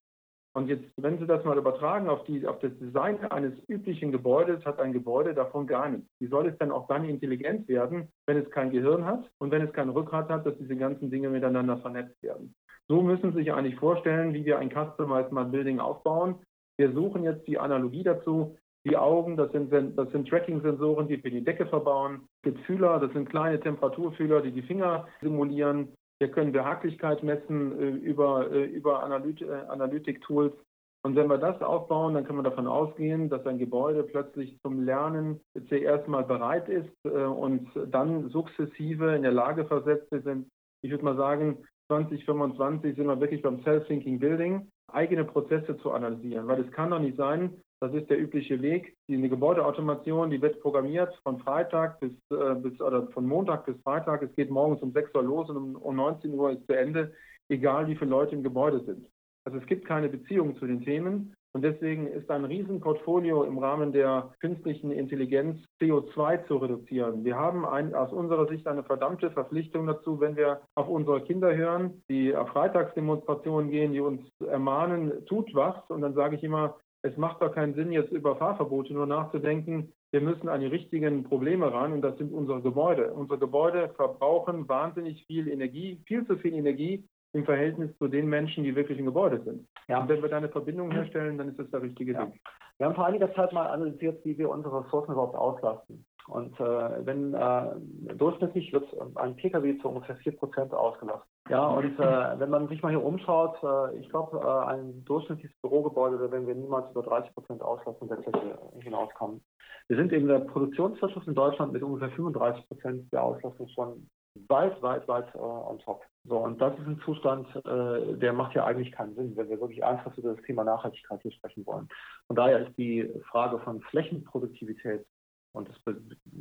[0.53, 4.65] Und jetzt, wenn Sie das mal übertragen auf, die, auf das Design eines üblichen Gebäudes,
[4.65, 6.09] hat ein Gebäude davon gar nichts.
[6.19, 9.61] Wie soll es dann auch dann intelligent werden, wenn es kein Gehirn hat und wenn
[9.61, 12.53] es kein Rückgrat hat, dass diese ganzen Dinge miteinander vernetzt werden?
[12.89, 16.35] So müssen Sie sich eigentlich vorstellen, wie wir ein Customized Smart Building aufbauen.
[16.77, 18.57] Wir suchen jetzt die Analogie dazu.
[18.83, 22.27] Die Augen, das sind, das sind Tracking-Sensoren, die wir die Decke verbauen.
[22.37, 25.93] Es gibt Fühler, das sind kleine Temperaturfühler, die die Finger simulieren.
[26.22, 30.53] Hier können Behaglichkeit messen äh, über, äh, über Analyt äh, Analytik-Tools.
[31.01, 34.84] Und wenn wir das aufbauen, dann können wir davon ausgehen, dass ein Gebäude plötzlich zum
[34.84, 40.47] Lernen zuerst mal bereit ist und dann sukzessive in der Lage versetzt sind.
[40.84, 46.47] Ich würde mal sagen, 2025 sind wir wirklich beim Self-Thinking Building, eigene Prozesse zu analysieren,
[46.47, 48.95] weil es kann doch nicht sein, das ist der übliche Weg.
[49.07, 54.21] Die Gebäudeautomation, die wird programmiert von Freitag bis, äh, bis oder von Montag bis Freitag.
[54.21, 57.13] Es geht morgens um 6 Uhr los und um, um 19 Uhr ist zu Ende,
[57.49, 59.07] egal wie viele Leute im Gebäude sind.
[59.45, 63.91] Also es gibt keine Beziehung zu den Themen und deswegen ist ein Riesenportfolio im Rahmen
[63.91, 67.25] der künstlichen Intelligenz CO2 zu reduzieren.
[67.25, 71.53] Wir haben ein, aus unserer Sicht eine verdammte Verpflichtung dazu, wenn wir auf unsere Kinder
[71.55, 75.75] hören, die auf Freitagsdemonstrationen gehen, die uns ermahnen, tut was.
[75.89, 79.91] Und dann sage ich immer, es macht doch keinen Sinn, jetzt über Fahrverbote nur nachzudenken.
[80.11, 83.13] Wir müssen an die richtigen Probleme ran und das sind unsere Gebäude.
[83.13, 88.63] Unsere Gebäude verbrauchen wahnsinnig viel Energie, viel zu viel Energie im Verhältnis zu den Menschen,
[88.63, 89.67] die wirklich im Gebäude sind.
[89.87, 90.01] Ja.
[90.01, 92.27] Und wenn wir da eine Verbindung herstellen, dann ist das der richtige ja.
[92.27, 92.39] Weg.
[92.77, 96.05] Wir haben vor einiger Zeit mal analysiert, wie wir unsere Ressourcen überhaupt auslasten.
[96.27, 98.85] Und äh, wenn äh, durchschnittlich wird
[99.15, 101.30] ein Pkw zu ungefähr 4% ausgelastet.
[101.49, 105.57] Ja, und äh, wenn man sich mal hier umschaut, äh, ich glaube, äh, ein durchschnittliches
[105.61, 109.43] Bürogebäude, da werden wir niemals über 30 Prozent Auslastung der Fläche hinauskommen.
[109.87, 114.07] Wir sind in der Produktionswirtschaft in Deutschland mit ungefähr 35 Prozent der Auslastung schon
[114.47, 116.03] weit, weit, weit äh, on top.
[116.23, 119.59] So, und das ist ein Zustand, äh, der macht ja eigentlich keinen Sinn, wenn wir
[119.59, 121.89] wirklich ernsthaft über das Thema Nachhaltigkeit hier sprechen wollen.
[122.27, 125.05] Von daher ist die Frage von Flächenproduktivität
[125.53, 125.95] und das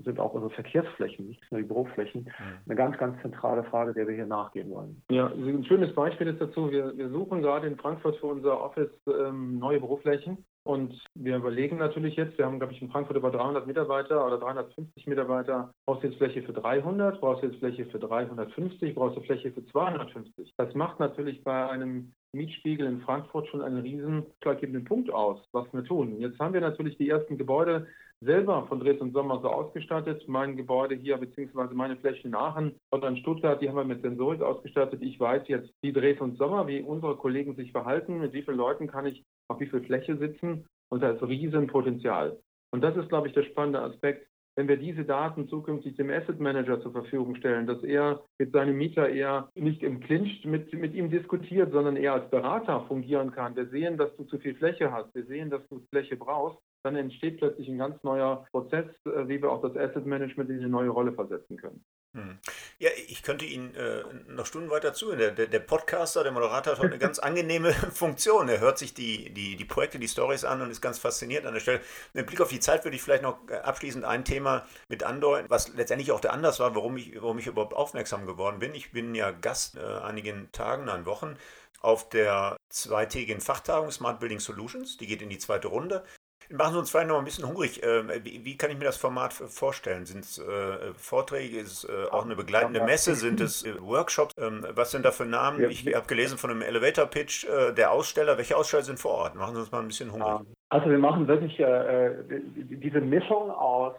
[0.05, 2.31] sind auch unsere Verkehrsflächen, nicht nur die Büroflächen,
[2.67, 5.03] eine ganz, ganz zentrale Frage, der wir hier nachgehen wollen.
[5.11, 8.91] Ja, ein schönes Beispiel ist dazu, wir, wir suchen gerade in Frankfurt für unser Office
[9.07, 10.45] ähm, neue Büroflächen.
[10.63, 14.39] Und wir überlegen natürlich jetzt, wir haben, glaube ich, in Frankfurt über 300 Mitarbeiter oder
[14.39, 15.73] 350 Mitarbeiter.
[15.87, 17.19] Brauchst du jetzt Fläche für 300?
[17.19, 18.95] Brauchst du jetzt Fläche für 350?
[18.95, 20.53] Brauchst du Fläche für 250?
[20.59, 25.67] Das macht natürlich bei einem Mietspiegel in Frankfurt schon einen riesen ausschlaggebenden Punkt aus, was
[25.73, 26.21] wir tun.
[26.21, 27.87] Jetzt haben wir natürlich die ersten Gebäude
[28.23, 30.29] selber von Dresden und Sommer so ausgestattet.
[30.29, 34.03] Mein Gebäude hier, beziehungsweise meine Fläche in Aachen oder in Stuttgart, die haben wir mit
[34.03, 35.03] Sensorik ausgestattet.
[35.03, 38.59] Ich weiß jetzt, wie Dresden und Sommer, wie unsere Kollegen sich verhalten, mit wie vielen
[38.59, 42.39] Leuten kann ich auf wie viel Fläche sitzen und da ist Riesenpotenzial.
[42.73, 44.27] Und das ist, glaube ich, der spannende Aspekt.
[44.57, 48.77] wenn wir diese Daten zukünftig dem Asset Manager zur Verfügung stellen, dass er mit seinem
[48.77, 53.57] Mieter eher nicht im Clinch mit, mit ihm diskutiert, sondern eher als Berater fungieren kann.
[53.57, 55.15] Wir sehen, dass du zu viel Fläche hast.
[55.15, 56.59] Wir sehen, dass du Fläche brauchst.
[56.83, 60.59] Dann entsteht plötzlich ein ganz neuer Prozess, äh, wie wir auch das Asset Management in
[60.59, 61.85] eine neue Rolle versetzen können.
[62.13, 62.39] Hm.
[62.81, 65.19] Ja, ich könnte Ihnen äh, noch Stunden weiter zuhören.
[65.19, 68.49] Der, der, der, Podcaster, der Moderator hat eine ganz angenehme Funktion.
[68.49, 71.55] Er hört sich die, die, die Projekte, die Stories an und ist ganz fasziniert an
[71.55, 71.81] der Stelle.
[72.13, 75.49] Mit Blick auf die Zeit würde ich vielleicht noch äh, abschließend ein Thema mit andeuten,
[75.49, 78.75] was letztendlich auch der Anlass war, warum ich, warum ich überhaupt aufmerksam geworden bin.
[78.75, 81.37] Ich bin ja Gast äh, einigen Tagen, nein Wochen
[81.81, 84.97] auf der zweitägigen Fachtagung Smart Building Solutions.
[84.97, 86.05] Die geht in die zweite Runde.
[86.53, 87.81] Machen Sie uns vielleicht noch ein bisschen hungrig.
[87.85, 90.05] Ähm, wie, wie kann ich mir das Format vorstellen?
[90.05, 91.59] Sind es äh, Vorträge?
[91.59, 93.15] Ist es äh, auch eine begleitende Messe?
[93.15, 94.35] Sind es äh, Workshops?
[94.37, 95.63] Ähm, was sind da für Namen?
[95.71, 98.37] Ich habe gelesen von einem Elevator-Pitch äh, der Aussteller.
[98.37, 99.37] Welche Aussteller sind vor Ort?
[99.37, 100.47] Machen Sie uns mal ein bisschen hungrig.
[100.71, 103.95] Also wir machen wirklich äh, äh, diese Mischung aus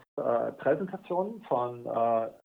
[0.58, 1.88] Präsentationen von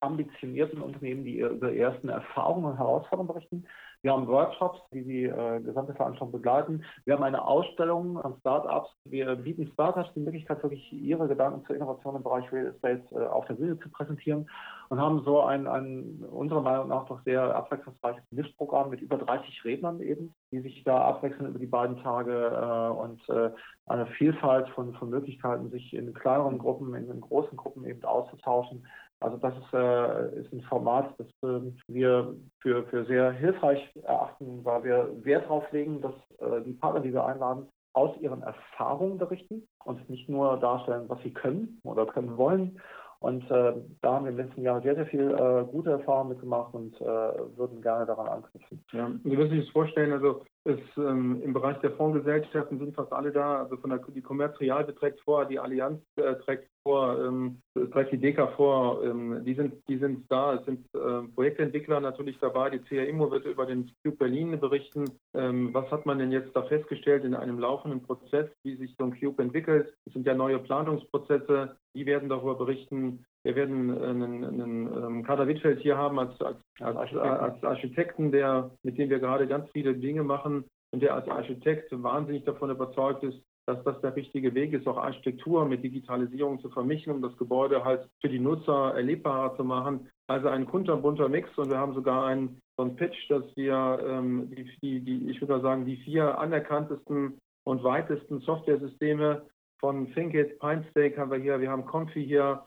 [0.00, 3.66] ambitionierten Unternehmen, die über ersten Erfahrungen und Herausforderungen berichten
[4.06, 6.84] wir haben Workshops, die die äh, gesamte Veranstaltung begleiten.
[7.06, 8.88] Wir haben eine Ausstellung an Startups.
[9.04, 13.26] Wir bieten Startups die Möglichkeit, wirklich ihre Gedanken zur Innovation im Bereich Real Estate äh,
[13.26, 14.48] auf der Bühne zu präsentieren
[14.90, 19.64] und haben so ein, ein unserer Meinung nach doch sehr abwechslungsreiches Mischprogramm mit über 30
[19.64, 23.50] Rednern eben, die sich da abwechseln über die beiden Tage äh, und äh,
[23.86, 28.86] eine Vielfalt von, von Möglichkeiten, sich in kleineren Gruppen, in, in großen Gruppen eben auszutauschen.
[29.20, 34.64] Also das ist, äh, ist ein Format, das äh, wir für, für sehr hilfreich erachten,
[34.64, 39.16] weil wir Wert darauf legen, dass äh, die Partner, die wir einladen, aus ihren Erfahrungen
[39.16, 42.78] berichten und nicht nur darstellen, was sie können oder können wollen.
[43.20, 46.74] Und äh, da haben wir im letzten Jahr sehr, sehr viel äh, gute Erfahrungen mitgemacht
[46.74, 48.84] und äh, würden gerne daran anknüpfen.
[48.92, 53.12] Ja, Sie müssen sich das vorstellen, also ist, ähm, Im Bereich der Fondsgesellschaften sind fast
[53.12, 53.62] alle da.
[53.62, 57.62] Also von der die Commerz Real beträgt vor, die Allianz äh, trägt vor, ähm,
[57.92, 59.02] trägt die DECA vor.
[59.04, 60.54] Ähm, die, sind, die sind da.
[60.54, 62.70] Es sind äh, Projektentwickler natürlich dabei.
[62.70, 65.04] Die CA Immo wird über den Cube Berlin berichten.
[65.34, 69.04] Ähm, was hat man denn jetzt da festgestellt in einem laufenden Prozess, wie sich so
[69.04, 69.94] ein Cube entwickelt?
[70.04, 71.76] Es sind ja neue Planungsprozesse.
[71.94, 73.24] Die werden darüber berichten.
[73.46, 77.20] Wir werden einen, einen ähm, Kader Wittfeld hier haben als, als, als, Architekten.
[77.20, 81.92] als Architekten, der, mit dem wir gerade ganz viele Dinge machen und der als Architekt
[81.92, 86.70] wahnsinnig davon überzeugt ist, dass das der richtige Weg ist, auch Architektur mit Digitalisierung zu
[86.70, 90.08] vermischen, um das Gebäude halt für die Nutzer erlebbarer zu machen.
[90.26, 94.50] Also ein kunterbunter Mix und wir haben sogar einen, so einen Pitch, dass wir ähm,
[94.50, 99.46] die, die, die, ich würde mal sagen, die vier anerkanntesten und weitesten Software-Systeme
[99.78, 102.64] von ThinkIt, PineStake haben wir hier, wir haben Confi hier,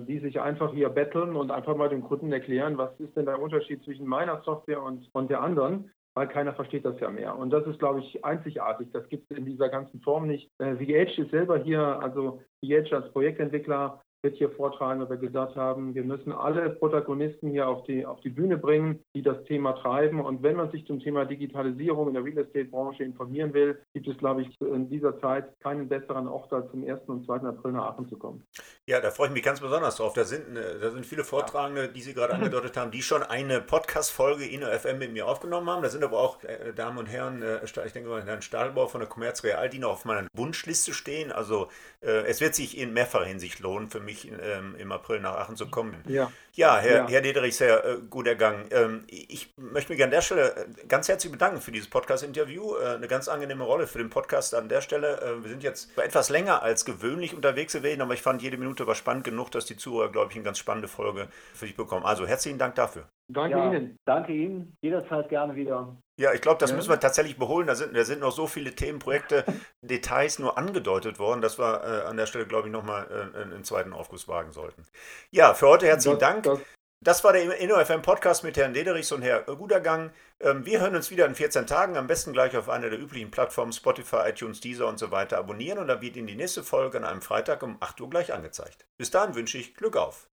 [0.00, 3.40] die sich einfach hier betteln und einfach mal dem Kunden erklären, was ist denn der
[3.40, 7.36] Unterschied zwischen meiner Software und, und der anderen, weil keiner versteht das ja mehr.
[7.36, 8.88] Und das ist, glaube ich, einzigartig.
[8.92, 10.50] Das gibt es in dieser ganzen Form nicht.
[10.58, 15.56] Äh, VH ist selber hier, also VH als Projektentwickler wird hier vortragen, weil wir gesagt
[15.56, 19.72] haben, wir müssen alle Protagonisten hier auf die, auf die Bühne bringen, die das Thema
[19.72, 20.20] treiben.
[20.20, 24.18] Und wenn man sich zum Thema Digitalisierung in der Real Estate-Branche informieren will, gibt es,
[24.18, 27.00] glaube ich, in dieser Zeit keinen besseren Ort, als zum 1.
[27.06, 27.36] und 2.
[27.36, 28.44] April nach Aachen zu kommen.
[28.90, 30.14] Ja, da freue ich mich ganz besonders drauf.
[30.14, 33.60] Da sind, äh, da sind viele Vortragende, die Sie gerade angedeutet haben, die schon eine
[33.60, 35.80] Podcast-Folge in der FM mit mir aufgenommen haben.
[35.84, 39.00] Da sind aber auch äh, Damen und Herren, äh, ich denke mal Herrn Stahlbau von
[39.00, 41.30] der Commerz Real, die noch auf meiner Wunschliste stehen.
[41.30, 41.68] Also
[42.00, 45.54] äh, es wird sich in mehrfacher Hinsicht lohnen für mich ähm, im April nach Aachen
[45.54, 45.94] zu kommen.
[46.08, 47.08] Ja, ja Herr, ja.
[47.08, 48.66] Herr Dederich, sehr guter Gang.
[48.72, 52.74] Ähm, ich möchte mich an der Stelle ganz herzlich bedanken für dieses Podcast-Interview.
[52.74, 55.38] Eine ganz angenehme Rolle für den Podcast an der Stelle.
[55.42, 58.94] Wir sind jetzt etwas länger als gewöhnlich unterwegs gewesen, aber ich fand, jede Minute war
[58.94, 62.04] spannend genug, dass die Zuhörer, glaube ich, eine ganz spannende Folge für sich bekommen.
[62.04, 63.08] Also herzlichen Dank dafür.
[63.28, 63.96] Danke ja, Ihnen.
[64.04, 64.76] Danke Ihnen.
[64.82, 65.96] Jederzeit gerne wieder.
[66.18, 66.76] Ja, ich glaube, das ja.
[66.76, 67.66] müssen wir tatsächlich beholen.
[67.66, 69.44] Da sind, da sind noch so viele Themenprojekte,
[69.82, 73.64] Details nur angedeutet worden, dass wir äh, an der Stelle, glaube ich, nochmal äh, einen
[73.64, 74.84] zweiten Aufguss wagen sollten.
[75.30, 76.42] Ja, für heute herzlichen das, Dank.
[76.44, 76.60] Das,
[77.02, 80.10] das war der InnoFM Podcast mit Herrn Dederichs und Herr Gudergang.
[80.42, 83.30] Ähm, wir hören uns wieder in 14 Tagen, am besten gleich auf einer der üblichen
[83.30, 86.96] Plattformen Spotify, iTunes, Deezer und so weiter abonnieren und dann wird Ihnen die nächste Folge
[86.96, 88.86] an einem Freitag um 8 Uhr gleich angezeigt.
[88.96, 90.30] Bis dahin wünsche ich Glück auf.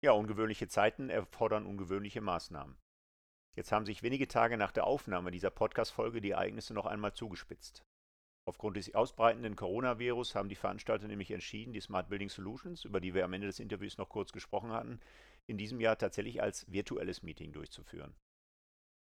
[0.00, 2.78] Ja, ungewöhnliche Zeiten erfordern ungewöhnliche Maßnahmen.
[3.56, 7.82] Jetzt haben sich wenige Tage nach der Aufnahme dieser Podcast-Folge die Ereignisse noch einmal zugespitzt.
[8.46, 13.12] Aufgrund des ausbreitenden Coronavirus haben die Veranstalter nämlich entschieden, die Smart Building Solutions, über die
[13.12, 15.00] wir am Ende des Interviews noch kurz gesprochen hatten,
[15.48, 18.14] in diesem Jahr tatsächlich als virtuelles Meeting durchzuführen.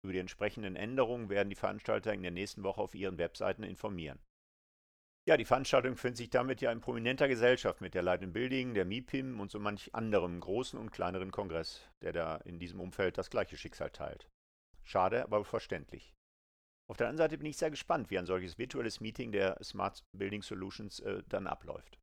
[0.04, 4.18] Über die entsprechenden Änderungen werden die Veranstalter in der nächsten Woche auf ihren Webseiten informieren.
[5.24, 8.84] Ja, die Veranstaltung findet sich damit ja in prominenter Gesellschaft mit der Leitenden Building, der
[8.84, 13.30] MIPIM und so manch anderem großen und kleineren Kongress, der da in diesem Umfeld das
[13.30, 14.28] gleiche Schicksal teilt.
[14.82, 16.12] Schade, aber verständlich.
[16.90, 20.02] Auf der anderen Seite bin ich sehr gespannt, wie ein solches virtuelles Meeting der Smart
[20.12, 22.00] Building Solutions äh, dann abläuft.